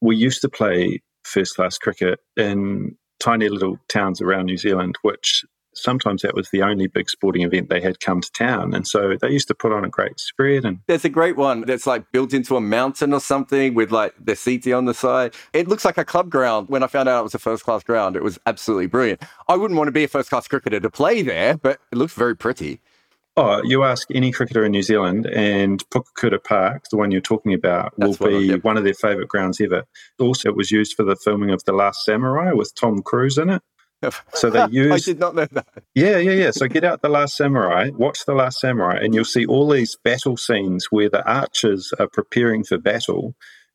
[0.00, 5.44] We used to play first class cricket in tiny little towns around New Zealand, which
[5.76, 8.74] sometimes that was the only big sporting event they had come to town.
[8.74, 10.64] And so they used to put on a great spread.
[10.64, 14.14] And there's a great one that's like built into a mountain or something with like
[14.18, 15.34] the seating on the side.
[15.52, 16.68] It looks like a club ground.
[16.68, 19.22] When I found out it was a first class ground, it was absolutely brilliant.
[19.48, 22.14] I wouldn't want to be a first class cricketer to play there, but it looks
[22.14, 22.80] very pretty.
[23.38, 27.52] Oh, you ask any cricketer in New Zealand, and Pukekura Park, the one you're talking
[27.52, 29.84] about, will be one of their favourite grounds ever.
[30.18, 33.50] Also, it was used for the filming of The Last Samurai with Tom Cruise in
[33.50, 33.62] it.
[34.34, 34.92] So they use.
[34.92, 35.66] I did not know that.
[35.94, 36.50] Yeah, yeah, yeah.
[36.50, 39.96] So get out the Last Samurai, watch the Last Samurai, and you'll see all these
[40.04, 43.34] battle scenes where the archers are preparing for battle,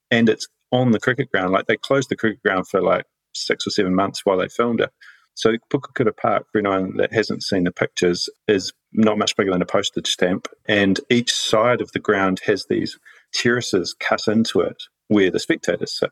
[0.09, 1.51] and it's on the cricket ground.
[1.51, 4.81] Like they closed the cricket ground for like six or seven months while they filmed
[4.81, 4.91] it.
[5.33, 9.61] So Pukekura Park, for anyone that hasn't seen the pictures, is not much bigger than
[9.61, 12.99] a postage stamp, and each side of the ground has these
[13.33, 16.11] terraces cut into it where the spectators sit.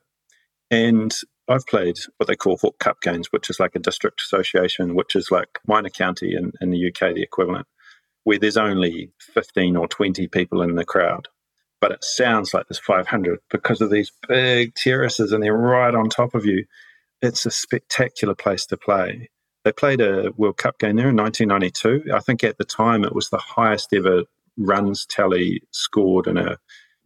[0.71, 1.13] And
[1.49, 5.15] I've played what they call Hawke Cup games, which is like a district association, which
[5.15, 7.67] is like minor county in, in the UK, the equivalent,
[8.23, 11.27] where there's only 15 or 20 people in the crowd.
[11.81, 16.09] But it sounds like there's 500 because of these big terraces and they're right on
[16.09, 16.65] top of you.
[17.21, 19.29] It's a spectacular place to play.
[19.65, 22.13] They played a World Cup game there in 1992.
[22.13, 24.23] I think at the time it was the highest ever
[24.57, 26.57] runs tally scored in a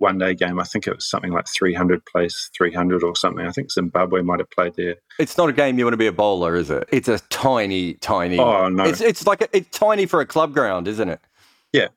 [0.04, 0.60] one day game.
[0.60, 3.48] I think it was something like 300 place 300 or something.
[3.48, 4.98] I think Zimbabwe might have played there.
[5.18, 6.88] It's not a game you want to be a bowler, is it?
[6.92, 8.38] It's a tiny, tiny.
[8.38, 8.84] Oh no!
[8.84, 11.22] It's it's like a, it's tiny for a club ground, isn't it?
[11.72, 11.88] Yeah,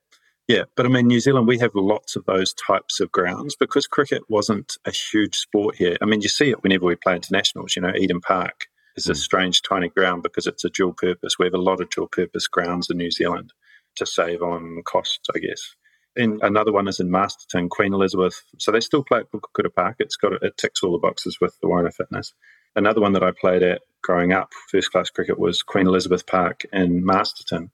[0.46, 0.62] yeah.
[0.76, 4.22] But I mean, New Zealand, we have lots of those types of grounds because cricket
[4.28, 5.96] wasn't a huge sport here.
[6.00, 7.74] I mean, you see it whenever we play internationals.
[7.74, 8.66] You know, Eden Park
[8.96, 9.10] is mm.
[9.10, 11.38] a strange tiny ground because it's a dual purpose.
[11.38, 13.52] We have a lot of dual purpose grounds in New Zealand
[13.96, 15.74] to save on costs, I guess.
[16.16, 18.42] And another one is in Masterton, Queen Elizabeth.
[18.58, 19.96] So they still play at Pukekura Park.
[19.98, 22.32] It's got it ticks all the boxes with the Warrant of Fitness.
[22.74, 26.64] Another one that I played at growing up, first class cricket, was Queen Elizabeth Park
[26.72, 27.70] in Masterton.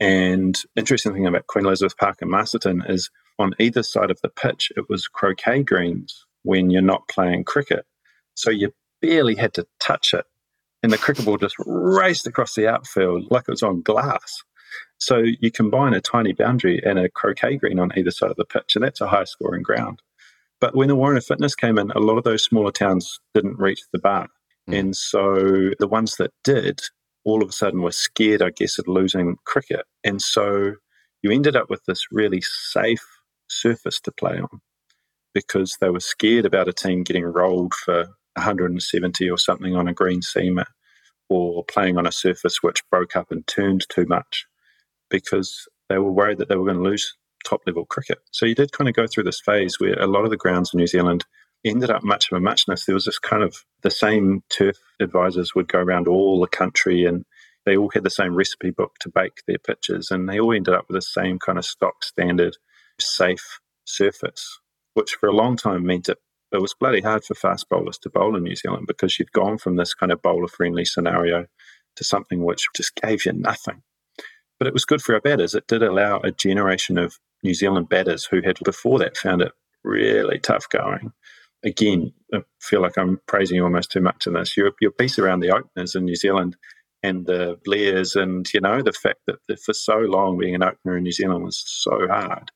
[0.00, 4.28] And interesting thing about Queen Elizabeth Park in Masterton is on either side of the
[4.28, 7.84] pitch, it was croquet greens when you're not playing cricket.
[8.34, 10.24] So you barely had to touch it.
[10.82, 14.42] And the cricket ball just raced across the outfield like it was on glass.
[15.02, 18.44] So you combine a tiny boundary and a croquet green on either side of the
[18.44, 20.00] pitch, and that's a high scoring ground.
[20.60, 23.58] But when the Warrant of Fitness came in, a lot of those smaller towns didn't
[23.58, 24.28] reach the bar.
[24.70, 24.78] Mm.
[24.78, 26.82] And so the ones that did,
[27.24, 29.84] all of a sudden were scared, I guess, of losing cricket.
[30.04, 30.74] And so
[31.20, 33.04] you ended up with this really safe
[33.48, 34.60] surface to play on
[35.34, 38.04] because they were scared about a team getting rolled for
[38.36, 40.66] 170 or something on a green seamer
[41.28, 44.46] or playing on a surface which broke up and turned too much
[45.12, 48.18] because they were worried that they were going to lose top level cricket.
[48.32, 50.70] So you did kind of go through this phase where a lot of the grounds
[50.72, 51.24] in New Zealand
[51.64, 52.84] ended up much of a muchness.
[52.84, 57.04] There was this kind of the same turf advisors would go around all the country
[57.04, 57.24] and
[57.64, 60.74] they all had the same recipe book to bake their pitches and they all ended
[60.74, 62.56] up with the same kind of stock standard
[63.00, 64.60] safe surface,
[64.94, 66.18] which for a long time meant that
[66.52, 69.58] it was bloody hard for fast bowlers to bowl in New Zealand because you'd gone
[69.58, 71.46] from this kind of bowler friendly scenario
[71.96, 73.82] to something which just gave you nothing.
[74.62, 75.56] But it was good for our batters.
[75.56, 79.50] It did allow a generation of New Zealand batters who had before that found it
[79.82, 81.12] really tough going.
[81.64, 84.56] Again, I feel like I'm praising you almost too much in this.
[84.56, 86.54] Your, your piece around the openers in New Zealand
[87.02, 90.96] and the Blairs, and you know the fact that for so long being an opener
[90.96, 92.52] in New Zealand was so hard.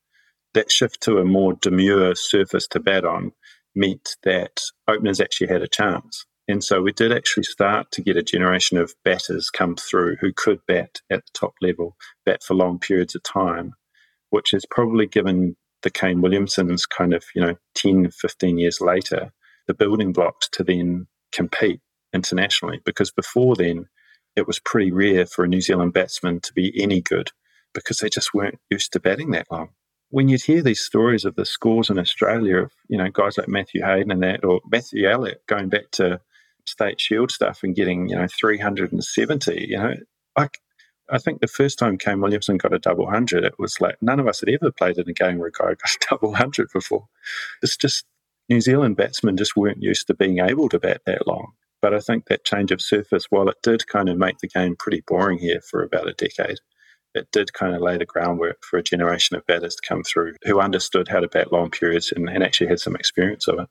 [0.55, 3.33] That shift to a more demure surface to bat on
[3.75, 6.25] meant that openers actually had a chance.
[6.49, 10.33] And so we did actually start to get a generation of batters come through who
[10.33, 13.75] could bat at the top level, bat for long periods of time,
[14.31, 19.33] which has probably given the Kane Williamsons kind of, you know, 10, 15 years later,
[19.67, 21.81] the building blocks to then compete
[22.13, 22.81] internationally.
[22.85, 23.87] Because before then,
[24.37, 27.33] it was pretty rare for a New Zealand batsman to be any good
[27.75, 29.71] because they just weren't used to batting that long.
[30.11, 33.49] When you'd hear these stories of the scores in Australia of, you know, guys like
[33.49, 36.21] Matthew Hayden and that, or Matthew Elliott going back to
[36.67, 39.95] state shield stuff and getting you know 370 you know
[40.39, 40.59] like
[41.09, 44.19] I think the first time Kane Williamson got a double hundred, it was like none
[44.19, 46.69] of us had ever played in a game where a guy got a double hundred
[46.73, 47.07] before.
[47.63, 48.05] It's just
[48.49, 51.53] New Zealand batsmen just weren't used to being able to bat that long.
[51.83, 54.77] But I think that change of surface, while it did kind of make the game
[54.77, 56.59] pretty boring here for about a decade,
[57.15, 60.35] it did kind of lay the groundwork for a generation of batters to come through
[60.45, 63.69] who understood how to bat long periods and, and actually had some experience of it.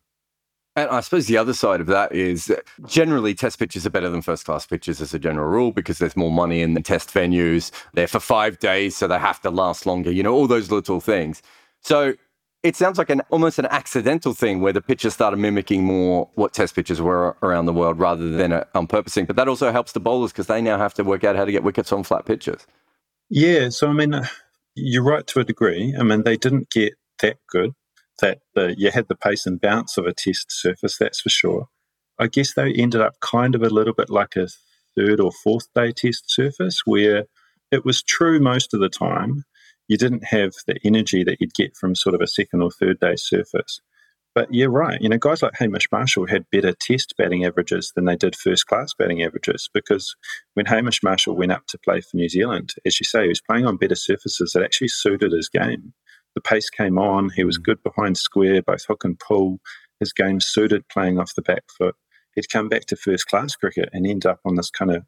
[0.76, 2.54] And I suppose the other side of that is
[2.86, 6.18] generally test pitches are better than first class pitches as a general rule because there's
[6.18, 7.72] more money in the test venues.
[7.94, 11.00] They're for five days, so they have to last longer, you know, all those little
[11.00, 11.42] things.
[11.82, 12.16] So
[12.62, 16.52] it sounds like an almost an accidental thing where the pitches started mimicking more what
[16.52, 19.26] test pitches were around the world rather than on purposing.
[19.26, 21.52] But that also helps the bowlers because they now have to work out how to
[21.52, 22.66] get wickets on flat pitches.
[23.30, 24.26] Yeah, so I mean, uh,
[24.74, 25.96] you're right to a degree.
[25.98, 27.72] I mean, they didn't get that good.
[28.22, 31.68] That the, you had the pace and bounce of a test surface, that's for sure.
[32.18, 34.48] I guess they ended up kind of a little bit like a
[34.96, 37.26] third or fourth day test surface where
[37.72, 39.44] it was true most of the time.
[39.88, 43.00] You didn't have the energy that you'd get from sort of a second or third
[43.00, 43.82] day surface.
[44.34, 45.02] But you're right.
[45.02, 48.68] You know, guys like Hamish Marshall had better test batting averages than they did first
[48.68, 50.14] class batting averages because
[50.56, 53.40] when Hamish Marshall went up to play for New Zealand, as you say, he was
[53.40, 55.94] playing on better surfaces that actually suited his game.
[56.36, 57.30] The pace came on.
[57.36, 57.64] He was mm.
[57.64, 59.60] good behind square, both hook and pull.
[60.00, 61.96] His game suited playing off the back foot.
[62.36, 65.04] He'd come back to first class cricket and end up on this kind of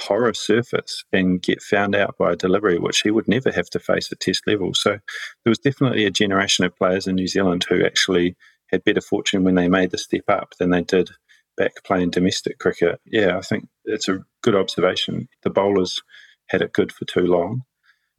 [0.00, 3.78] horror surface and get found out by a delivery which he would never have to
[3.78, 4.72] face at test level.
[4.72, 8.34] So there was definitely a generation of players in New Zealand who actually
[8.68, 11.10] had better fortune when they made the step up than they did
[11.56, 13.00] back playing domestic cricket.
[13.04, 15.28] Yeah, I think it's a good observation.
[15.42, 16.02] The bowlers
[16.48, 17.62] had it good for too long.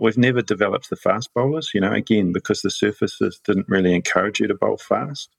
[0.02, 4.40] We've never developed the fast bowlers, you know, again, because the surfaces didn't really encourage
[4.40, 5.30] you to bowl fast.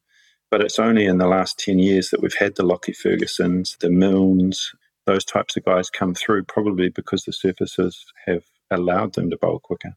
[0.52, 3.90] But it's only in the last 10 years that we've had the Lockie Fergusons, the
[3.90, 4.70] Milnes,
[5.04, 9.58] those types of guys come through, probably because the surfaces have allowed them to bowl
[9.58, 9.96] quicker.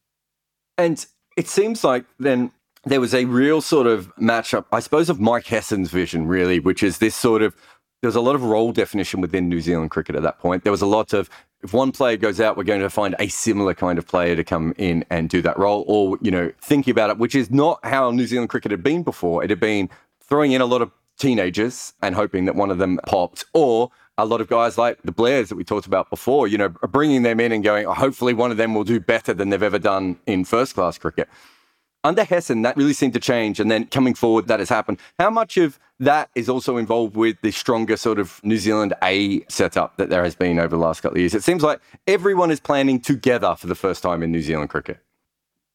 [0.80, 1.06] And
[1.38, 2.52] it seems like then
[2.86, 6.82] there was a real sort of matchup, I suppose, of Mike Hesson's vision, really, which
[6.82, 7.56] is this sort of
[8.02, 10.64] there was a lot of role definition within New Zealand cricket at that point.
[10.64, 11.30] There was a lot of
[11.66, 14.44] if one player goes out, we're going to find a similar kind of player to
[14.44, 17.80] come in and do that role, or you know, thinking about it, which is not
[17.84, 19.44] how New Zealand cricket had been before.
[19.44, 19.90] It had been
[20.22, 24.26] throwing in a lot of teenagers and hoping that one of them popped, or a
[24.26, 27.40] lot of guys like the Blairs that we talked about before, you know, bringing them
[27.40, 30.18] in and going, oh, hopefully one of them will do better than they've ever done
[30.28, 31.28] in first class cricket.
[32.06, 33.60] Under Hesson, that really seemed to change.
[33.60, 35.00] And then coming forward, that has happened.
[35.18, 39.44] How much of that is also involved with the stronger sort of New Zealand A
[39.50, 41.34] setup that there has been over the last couple of years?
[41.34, 45.00] It seems like everyone is planning together for the first time in New Zealand cricket.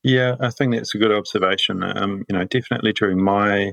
[0.04, 1.82] Yeah, I think that's a good observation.
[1.82, 3.72] Um, you know, definitely during my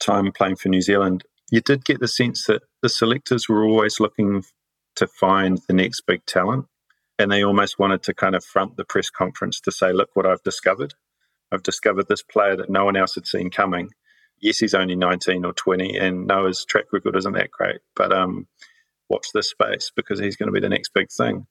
[0.00, 4.00] time playing for New Zealand, you did get the sense that the selectors were always
[4.00, 4.44] looking
[4.96, 6.64] to find the next big talent.
[7.18, 10.24] And they almost wanted to kind of front the press conference to say, look what
[10.24, 10.94] I've discovered.
[11.52, 13.90] I've discovered this player that no one else had seen coming.
[14.40, 17.80] Yes, he's only 19 or 20, and no, his track record isn't that great.
[17.96, 18.46] But um,
[19.08, 21.46] watch this space because he's going to be the next big thing.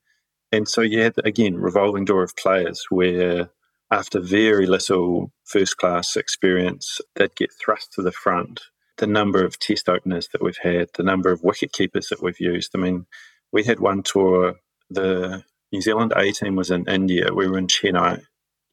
[0.51, 3.49] And so you had, again, revolving door of players where
[3.91, 8.61] after very little first class experience, they'd get thrust to the front.
[8.97, 12.39] The number of test openers that we've had, the number of wicket keepers that we've
[12.39, 12.71] used.
[12.75, 13.05] I mean,
[13.51, 14.55] we had one tour,
[14.89, 17.33] the New Zealand A team was in India.
[17.33, 18.23] We were in Chennai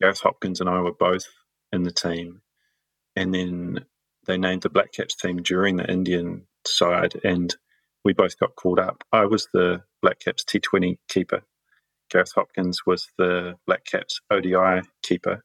[0.00, 1.26] Gareth Hopkins and I were both
[1.72, 2.42] in the team.
[3.16, 3.84] And then
[4.26, 7.54] they named the Black Caps team during the Indian side, and
[8.04, 9.04] we both got called up.
[9.12, 11.42] I was the Black Caps T20 keeper.
[12.10, 15.44] Gareth Hopkins was the Black Caps ODI keeper.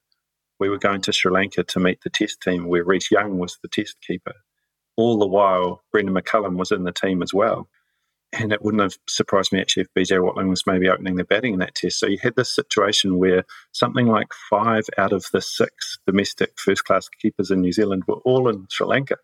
[0.60, 3.58] We were going to Sri Lanka to meet the test team where Reece Young was
[3.62, 4.34] the test keeper.
[4.98, 7.70] All the while, Brendon McCullum was in the team as well
[8.32, 11.54] and it wouldn't have surprised me actually if BJ Watling was maybe opening the batting
[11.54, 12.00] in that test.
[12.00, 16.86] So you had this situation where something like five out of the six domestic first
[16.86, 19.18] class keepers in New Zealand were all in Sri Lanka.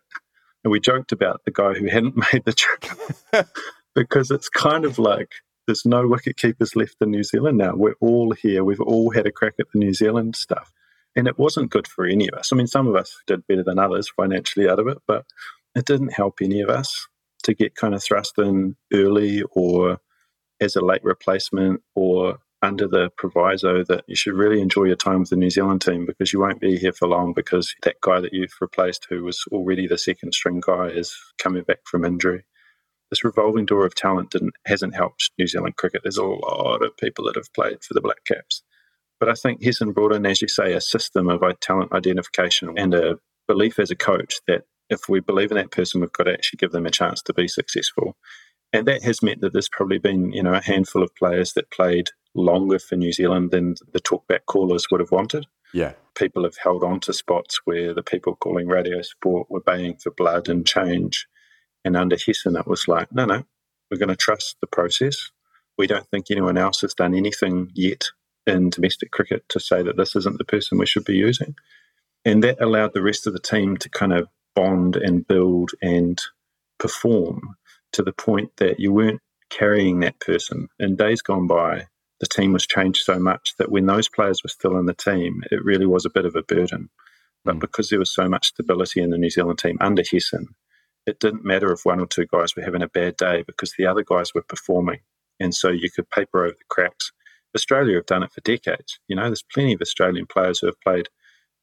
[0.64, 2.84] And we joked about the guy who hadn't made the trip
[3.94, 5.30] because it's kind of like
[5.66, 7.74] there's no wicket keepers left in New Zealand now.
[7.74, 8.64] We're all here.
[8.64, 10.72] We've all had a crack at the New Zealand stuff.
[11.14, 12.52] And it wasn't good for any of us.
[12.52, 15.24] I mean, some of us did better than others financially out of it, but
[15.74, 17.06] it didn't help any of us
[17.46, 19.98] to get kind of thrust in early or
[20.60, 25.20] as a late replacement or under the proviso that you should really enjoy your time
[25.20, 28.20] with the New Zealand team because you won't be here for long because that guy
[28.20, 32.44] that you've replaced who was already the second string guy is coming back from injury.
[33.10, 34.34] This revolving door of talent
[34.66, 36.00] hasn't helped New Zealand cricket.
[36.02, 38.62] There's a lot of people that have played for the Black Caps.
[39.20, 42.94] But I think Hesson brought in, as you say, a system of talent identification and
[42.94, 46.32] a belief as a coach that if we believe in that person, we've got to
[46.32, 48.16] actually give them a chance to be successful.
[48.72, 51.70] And that has meant that there's probably been, you know, a handful of players that
[51.70, 55.46] played longer for New Zealand than the talkback callers would have wanted.
[55.72, 55.92] Yeah.
[56.16, 60.10] People have held on to spots where the people calling radio sport were baying for
[60.10, 61.26] blood and change.
[61.84, 63.44] And under Hesson, it was like, no, no,
[63.90, 65.30] we're going to trust the process.
[65.78, 68.04] We don't think anyone else has done anything yet
[68.46, 71.54] in domestic cricket to say that this isn't the person we should be using.
[72.24, 76.20] And that allowed the rest of the team to kind of bond and build and
[76.78, 77.54] perform
[77.92, 80.68] to the point that you weren't carrying that person.
[80.80, 81.86] In days gone by,
[82.18, 85.42] the team was changed so much that when those players were still in the team,
[85.50, 86.88] it really was a bit of a burden.
[87.44, 87.60] But mm.
[87.60, 90.48] because there was so much stability in the New Zealand team under Hesson,
[91.06, 93.86] it didn't matter if one or two guys were having a bad day because the
[93.86, 95.00] other guys were performing.
[95.38, 97.12] And so you could paper over the cracks.
[97.54, 98.98] Australia have done it for decades.
[99.06, 101.08] You know, there's plenty of Australian players who have played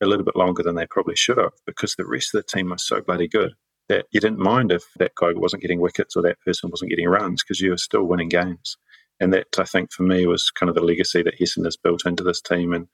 [0.04, 2.70] a little bit longer than they probably should have because the rest of the team
[2.70, 3.54] was so bloody good
[3.90, 7.08] that you didn't mind if that guy wasn't getting wickets or that person wasn't getting
[7.08, 8.78] runs because you were still winning games.
[9.20, 12.06] And that, I think, for me, was kind of the legacy that Hesson has built
[12.06, 12.74] into this team.
[12.74, 12.88] And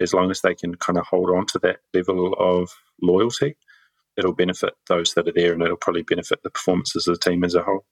[0.00, 2.70] as long as they can kind of hold on to that level of
[3.02, 3.56] loyalty,
[4.16, 7.44] it'll benefit those that are there and it'll probably benefit the performances of the team
[7.44, 7.84] as a whole.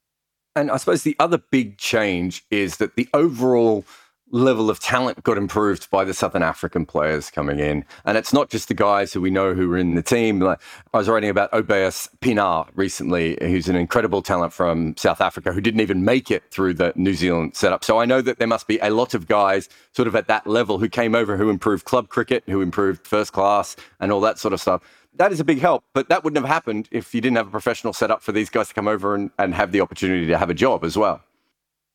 [0.54, 3.84] And I suppose the other big change is that the overall
[4.30, 7.84] level of talent got improved by the Southern African players coming in.
[8.04, 10.40] And it's not just the guys who we know who were in the team.
[10.40, 10.60] Like
[10.92, 15.60] I was writing about Obus Pienaar recently, who's an incredible talent from South Africa who
[15.60, 17.84] didn't even make it through the New Zealand setup.
[17.84, 20.46] So I know that there must be a lot of guys sort of at that
[20.46, 24.38] level who came over who improved club cricket, who improved first class and all that
[24.38, 24.82] sort of stuff.
[25.14, 27.50] That is a big help, but that wouldn't have happened if you didn't have a
[27.50, 30.50] professional setup for these guys to come over and, and have the opportunity to have
[30.50, 31.22] a job as well.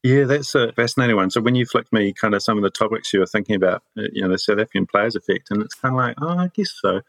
[0.03, 1.29] Yeah, that's a fascinating one.
[1.29, 3.83] So when you flicked me kind of some of the topics you were thinking about,
[3.97, 6.49] uh, you know, the South African players effect, and it's kind of like, oh, I
[6.53, 7.01] guess so.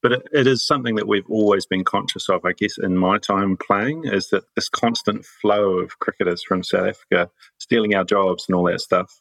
[0.00, 3.18] But it, it is something that we've always been conscious of, I guess, in my
[3.18, 8.44] time playing, is that this constant flow of cricketers from South Africa stealing our jobs
[8.46, 9.20] and all that stuff.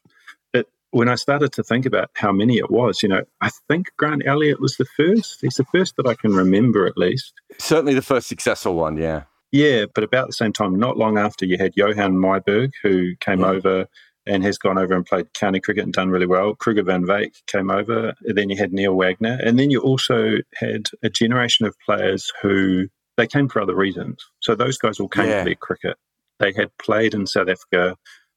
[0.53, 3.87] It, when I started to think about how many it was, you know, I think
[3.97, 5.39] Grant Elliott was the first.
[5.41, 7.33] He's the first that I can remember, at least.
[7.57, 9.23] Certainly the first successful one, yeah.
[9.55, 13.39] Yeah, but about the same time, not long after, you had Johan Myburgh, who came
[13.39, 13.51] yeah.
[13.51, 13.87] over
[14.25, 16.55] and has gone over and played county cricket and done really well.
[16.55, 18.13] Kruger van Wyk came over.
[18.25, 19.39] And then you had Neil Wagner.
[19.41, 24.17] And then you also had a generation of players who they came for other reasons.
[24.41, 25.39] So those guys all came yeah.
[25.39, 25.95] for their cricket.
[26.39, 27.95] They had played in South Africa.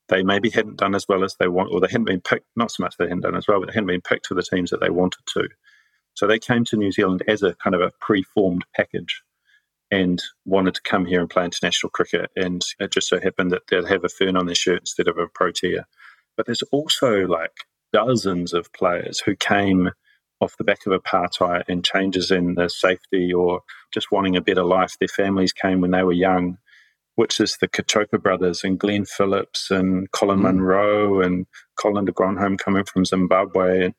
[0.08, 2.70] They maybe hadn't done as well as they want, or they hadn't been picked, not
[2.70, 4.70] so much they hadn't done as well, but they hadn't been picked for the teams
[4.70, 5.48] that they wanted to.
[6.14, 9.20] So they came to New Zealand as a kind of a pre-formed package
[9.90, 12.30] and wanted to come here and play international cricket.
[12.36, 15.18] And it just so happened that they'd have a fern on their shirt instead of
[15.18, 15.86] a protea.
[16.36, 17.52] But there's also like
[17.92, 19.90] dozens of players who came
[20.40, 23.60] off the back of apartheid and changes in the safety or
[23.92, 24.96] just wanting a better life.
[24.98, 26.58] Their families came when they were young,
[27.16, 30.42] which is the Cachopa brothers and Glenn Phillips and Colin mm.
[30.42, 33.86] Munro and Colin de Grandhomme coming from Zimbabwe.
[33.86, 33.94] And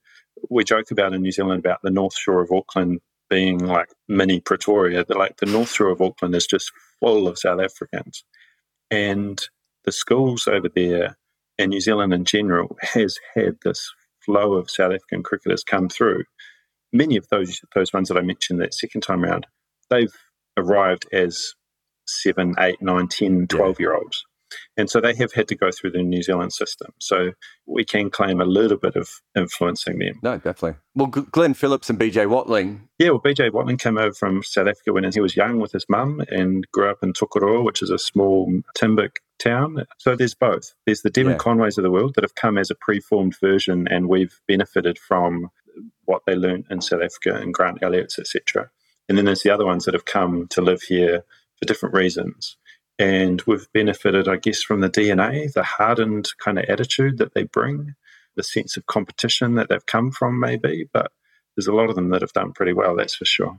[0.50, 4.40] we joke about in New Zealand about the North Shore of Auckland being like mini
[4.40, 5.06] Pretoria.
[5.06, 8.24] The, like the North Shore of Auckland is just full of South Africans,
[8.92, 9.42] and
[9.86, 11.18] the schools over there
[11.58, 13.92] and New Zealand in general has had this
[14.26, 16.24] flow of South African cricketers come through.
[16.92, 19.46] Many of those those ones that I mentioned that second time round,
[19.90, 20.14] they've
[20.58, 21.54] arrived as
[22.08, 23.84] seven, eight, nine, 10, 12 yeah.
[23.84, 24.26] year olds.
[24.78, 26.94] And so they have had to go through the New Zealand system.
[27.00, 27.32] So
[27.66, 30.20] we can claim a little bit of influencing them.
[30.24, 30.80] No, definitely.
[30.96, 32.90] Well, Glenn Phillips and BJ Watling.
[32.98, 35.86] Yeah, well, BJ Watling came over from South Africa when he was young with his
[35.90, 39.86] mum and grew up in Tokoroa, which is a small timber town.
[39.98, 40.74] So there's both.
[40.86, 41.38] There's the Devon yeah.
[41.38, 45.50] Conways of the world that have come as a preformed version, and we've benefited from
[46.06, 48.70] what they learned in South Africa and Grant Elliott's, etc.
[49.08, 51.24] And then there's the other ones that have come to live here
[51.58, 52.58] for different reasons.
[53.00, 57.44] And we've benefited, I guess, from the DNA, the hardened kind of attitude that they
[57.44, 57.96] bring,
[58.36, 60.90] the sense of competition that they've come from, maybe.
[60.94, 61.12] But
[61.56, 63.58] there's a lot of them that have done pretty well, that's for sure.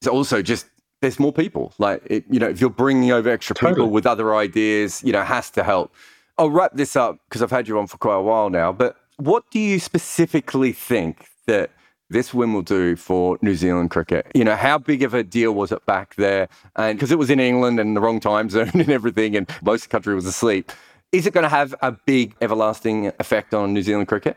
[0.00, 0.66] It's also just
[1.00, 1.72] there's more people.
[1.78, 3.74] Like, it, you know, if you're bringing over extra totally.
[3.74, 5.94] people with other ideas, you know, has to help.
[6.38, 8.72] I'll wrap this up because I've had you on for quite a while now.
[8.72, 11.70] But what do you specifically think that
[12.10, 14.26] this win will do for New Zealand cricket.
[14.34, 16.48] You know, how big of a deal was it back there?
[16.76, 19.84] And because it was in England and the wrong time zone and everything, and most
[19.84, 20.72] of the country was asleep.
[21.12, 24.36] Is it going to have a big, everlasting effect on New Zealand cricket?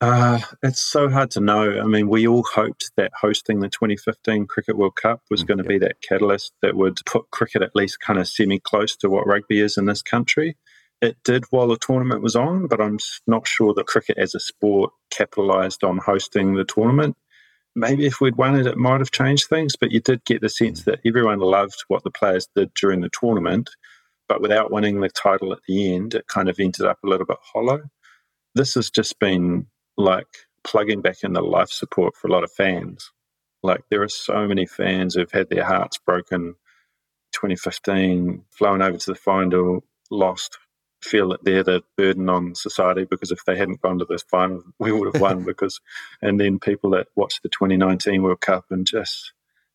[0.00, 1.80] Uh, it's so hard to know.
[1.80, 5.58] I mean, we all hoped that hosting the 2015 Cricket World Cup was mm, going
[5.58, 9.08] to be that catalyst that would put cricket at least kind of semi close to
[9.08, 10.58] what rugby is in this country.
[11.02, 14.40] It did while the tournament was on, but I'm not sure that cricket as a
[14.40, 17.16] sport capitalised on hosting the tournament.
[17.74, 20.48] Maybe if we'd won it, it might have changed things, but you did get the
[20.48, 23.68] sense that everyone loved what the players did during the tournament,
[24.28, 27.26] but without winning the title at the end, it kind of ended up a little
[27.26, 27.82] bit hollow.
[28.54, 29.66] this has just been
[29.98, 30.26] like
[30.64, 33.12] plugging back in the life support for a lot of fans.
[33.62, 36.54] Like there are so many fans who've had their hearts broken
[37.32, 40.58] 2015, flown over to the final, lost,
[41.06, 44.62] feel that they're the burden on society because if they hadn't gone to this final,
[44.78, 45.44] we would have won.
[45.46, 45.80] because,
[46.22, 49.32] and then people that watched the 2019 World Cup and just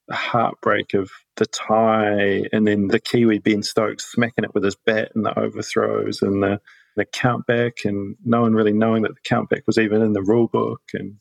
[0.08, 4.76] the heartbreak of the tie, and then the Kiwi Ben Stokes smacking it with his
[4.76, 6.60] bat and the overthrows and the
[6.98, 10.48] the countback, and no one really knowing that the countback was even in the rule
[10.48, 11.16] book, and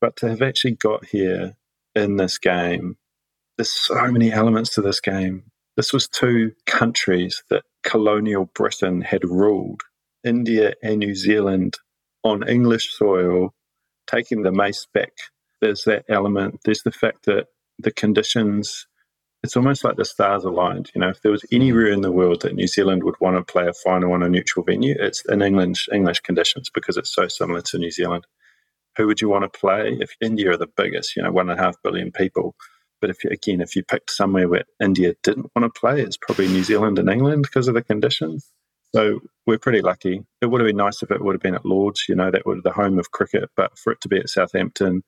[0.00, 1.56] but to have actually got here
[1.94, 2.98] in this game,
[3.56, 5.44] there's so many elements to this game.
[5.76, 9.82] This was two countries that colonial Britain had ruled,
[10.24, 11.76] India and New Zealand,
[12.24, 13.54] on English soil,
[14.06, 15.12] taking the mace back.
[15.60, 16.60] There's that element.
[16.64, 17.46] There's the fact that
[17.78, 18.86] the conditions
[19.44, 20.90] it's almost like the stars aligned.
[20.94, 23.52] You know, if there was anywhere in the world that New Zealand would want to
[23.52, 27.28] play a final on a neutral venue, it's in English English conditions because it's so
[27.28, 28.26] similar to New Zealand.
[28.96, 29.98] Who would you want to play?
[30.00, 32.54] If India are the biggest, you know, one and a half billion people.
[33.04, 36.16] But if you, again, if you picked somewhere where India didn't want to play, it's
[36.16, 38.50] probably New Zealand and England because of the conditions.
[38.94, 40.24] So we're pretty lucky.
[40.40, 42.46] It would have been nice if it would have been at Lords, you know, that
[42.46, 43.50] would the home of cricket.
[43.58, 45.02] But for it to be at Southampton,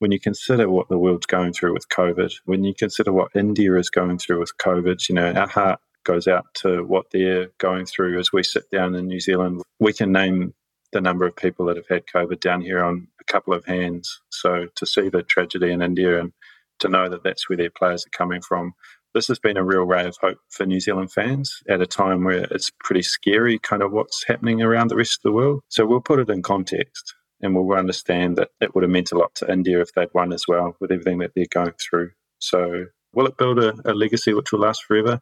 [0.00, 3.76] when you consider what the world's going through with COVID, when you consider what India
[3.76, 7.86] is going through with COVID, you know, our heart goes out to what they're going
[7.86, 9.62] through as we sit down in New Zealand.
[9.78, 10.52] We can name
[10.90, 14.20] the number of people that have had COVID down here on a couple of hands.
[14.30, 16.32] So to see the tragedy in India and
[16.80, 18.74] to know that that's where their players are coming from,
[19.14, 22.24] this has been a real ray of hope for New Zealand fans at a time
[22.24, 25.62] where it's pretty scary, kind of what's happening around the rest of the world.
[25.68, 29.18] So we'll put it in context and we'll understand that it would have meant a
[29.18, 32.10] lot to India if they'd won as well with everything that they're going through.
[32.38, 35.20] So, will it build a, a legacy which will last forever?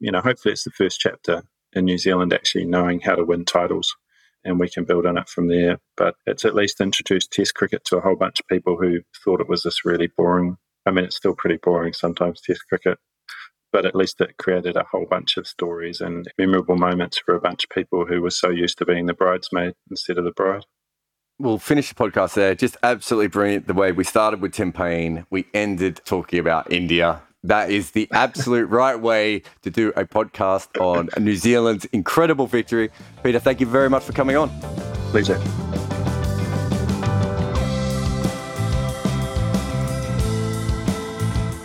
[0.00, 1.42] You know, hopefully it's the first chapter
[1.72, 3.94] in New Zealand actually knowing how to win titles
[4.44, 5.78] and we can build on it from there.
[5.96, 9.40] But it's at least introduced Test cricket to a whole bunch of people who thought
[9.40, 10.56] it was this really boring.
[10.88, 12.98] I mean, it's still pretty boring sometimes, Test cricket,
[13.72, 17.40] but at least it created a whole bunch of stories and memorable moments for a
[17.40, 20.64] bunch of people who were so used to being the bridesmaid instead of the bride
[21.38, 22.54] we'll finish the podcast there.
[22.54, 27.22] Just absolutely brilliant the way we started with Tim Paine, we ended talking about India.
[27.44, 32.90] That is the absolute right way to do a podcast on New Zealand's incredible victory.
[33.22, 34.50] Peter, thank you very much for coming on.
[35.12, 35.40] Pleasure.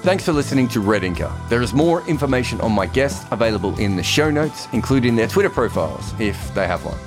[0.03, 1.31] Thanks for listening to Red Inker.
[1.47, 5.49] There is more information on my guests available in the show notes, including their Twitter
[5.49, 6.97] profiles, if they have one.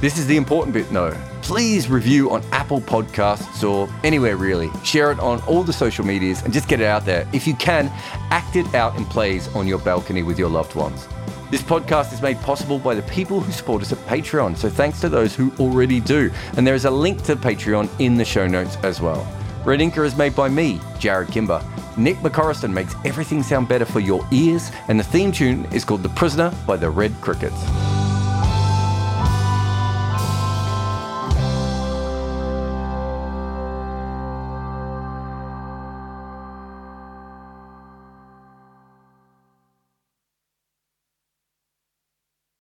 [0.00, 1.10] This is the important bit, though.
[1.42, 4.70] Please review on Apple Podcasts or anywhere really.
[4.84, 7.28] Share it on all the social medias and just get it out there.
[7.32, 7.88] If you can,
[8.30, 11.08] act it out in plays on your balcony with your loved ones.
[11.50, 15.00] This podcast is made possible by the people who support us at Patreon, so thanks
[15.00, 16.30] to those who already do.
[16.56, 19.26] And there is a link to Patreon in the show notes as well.
[19.66, 21.60] Red Inker is made by me, Jarrod Kimber.
[21.96, 26.04] Nick McCorriston makes everything sound better for your ears, and the theme tune is called
[26.04, 27.64] The Prisoner by the Red Crickets.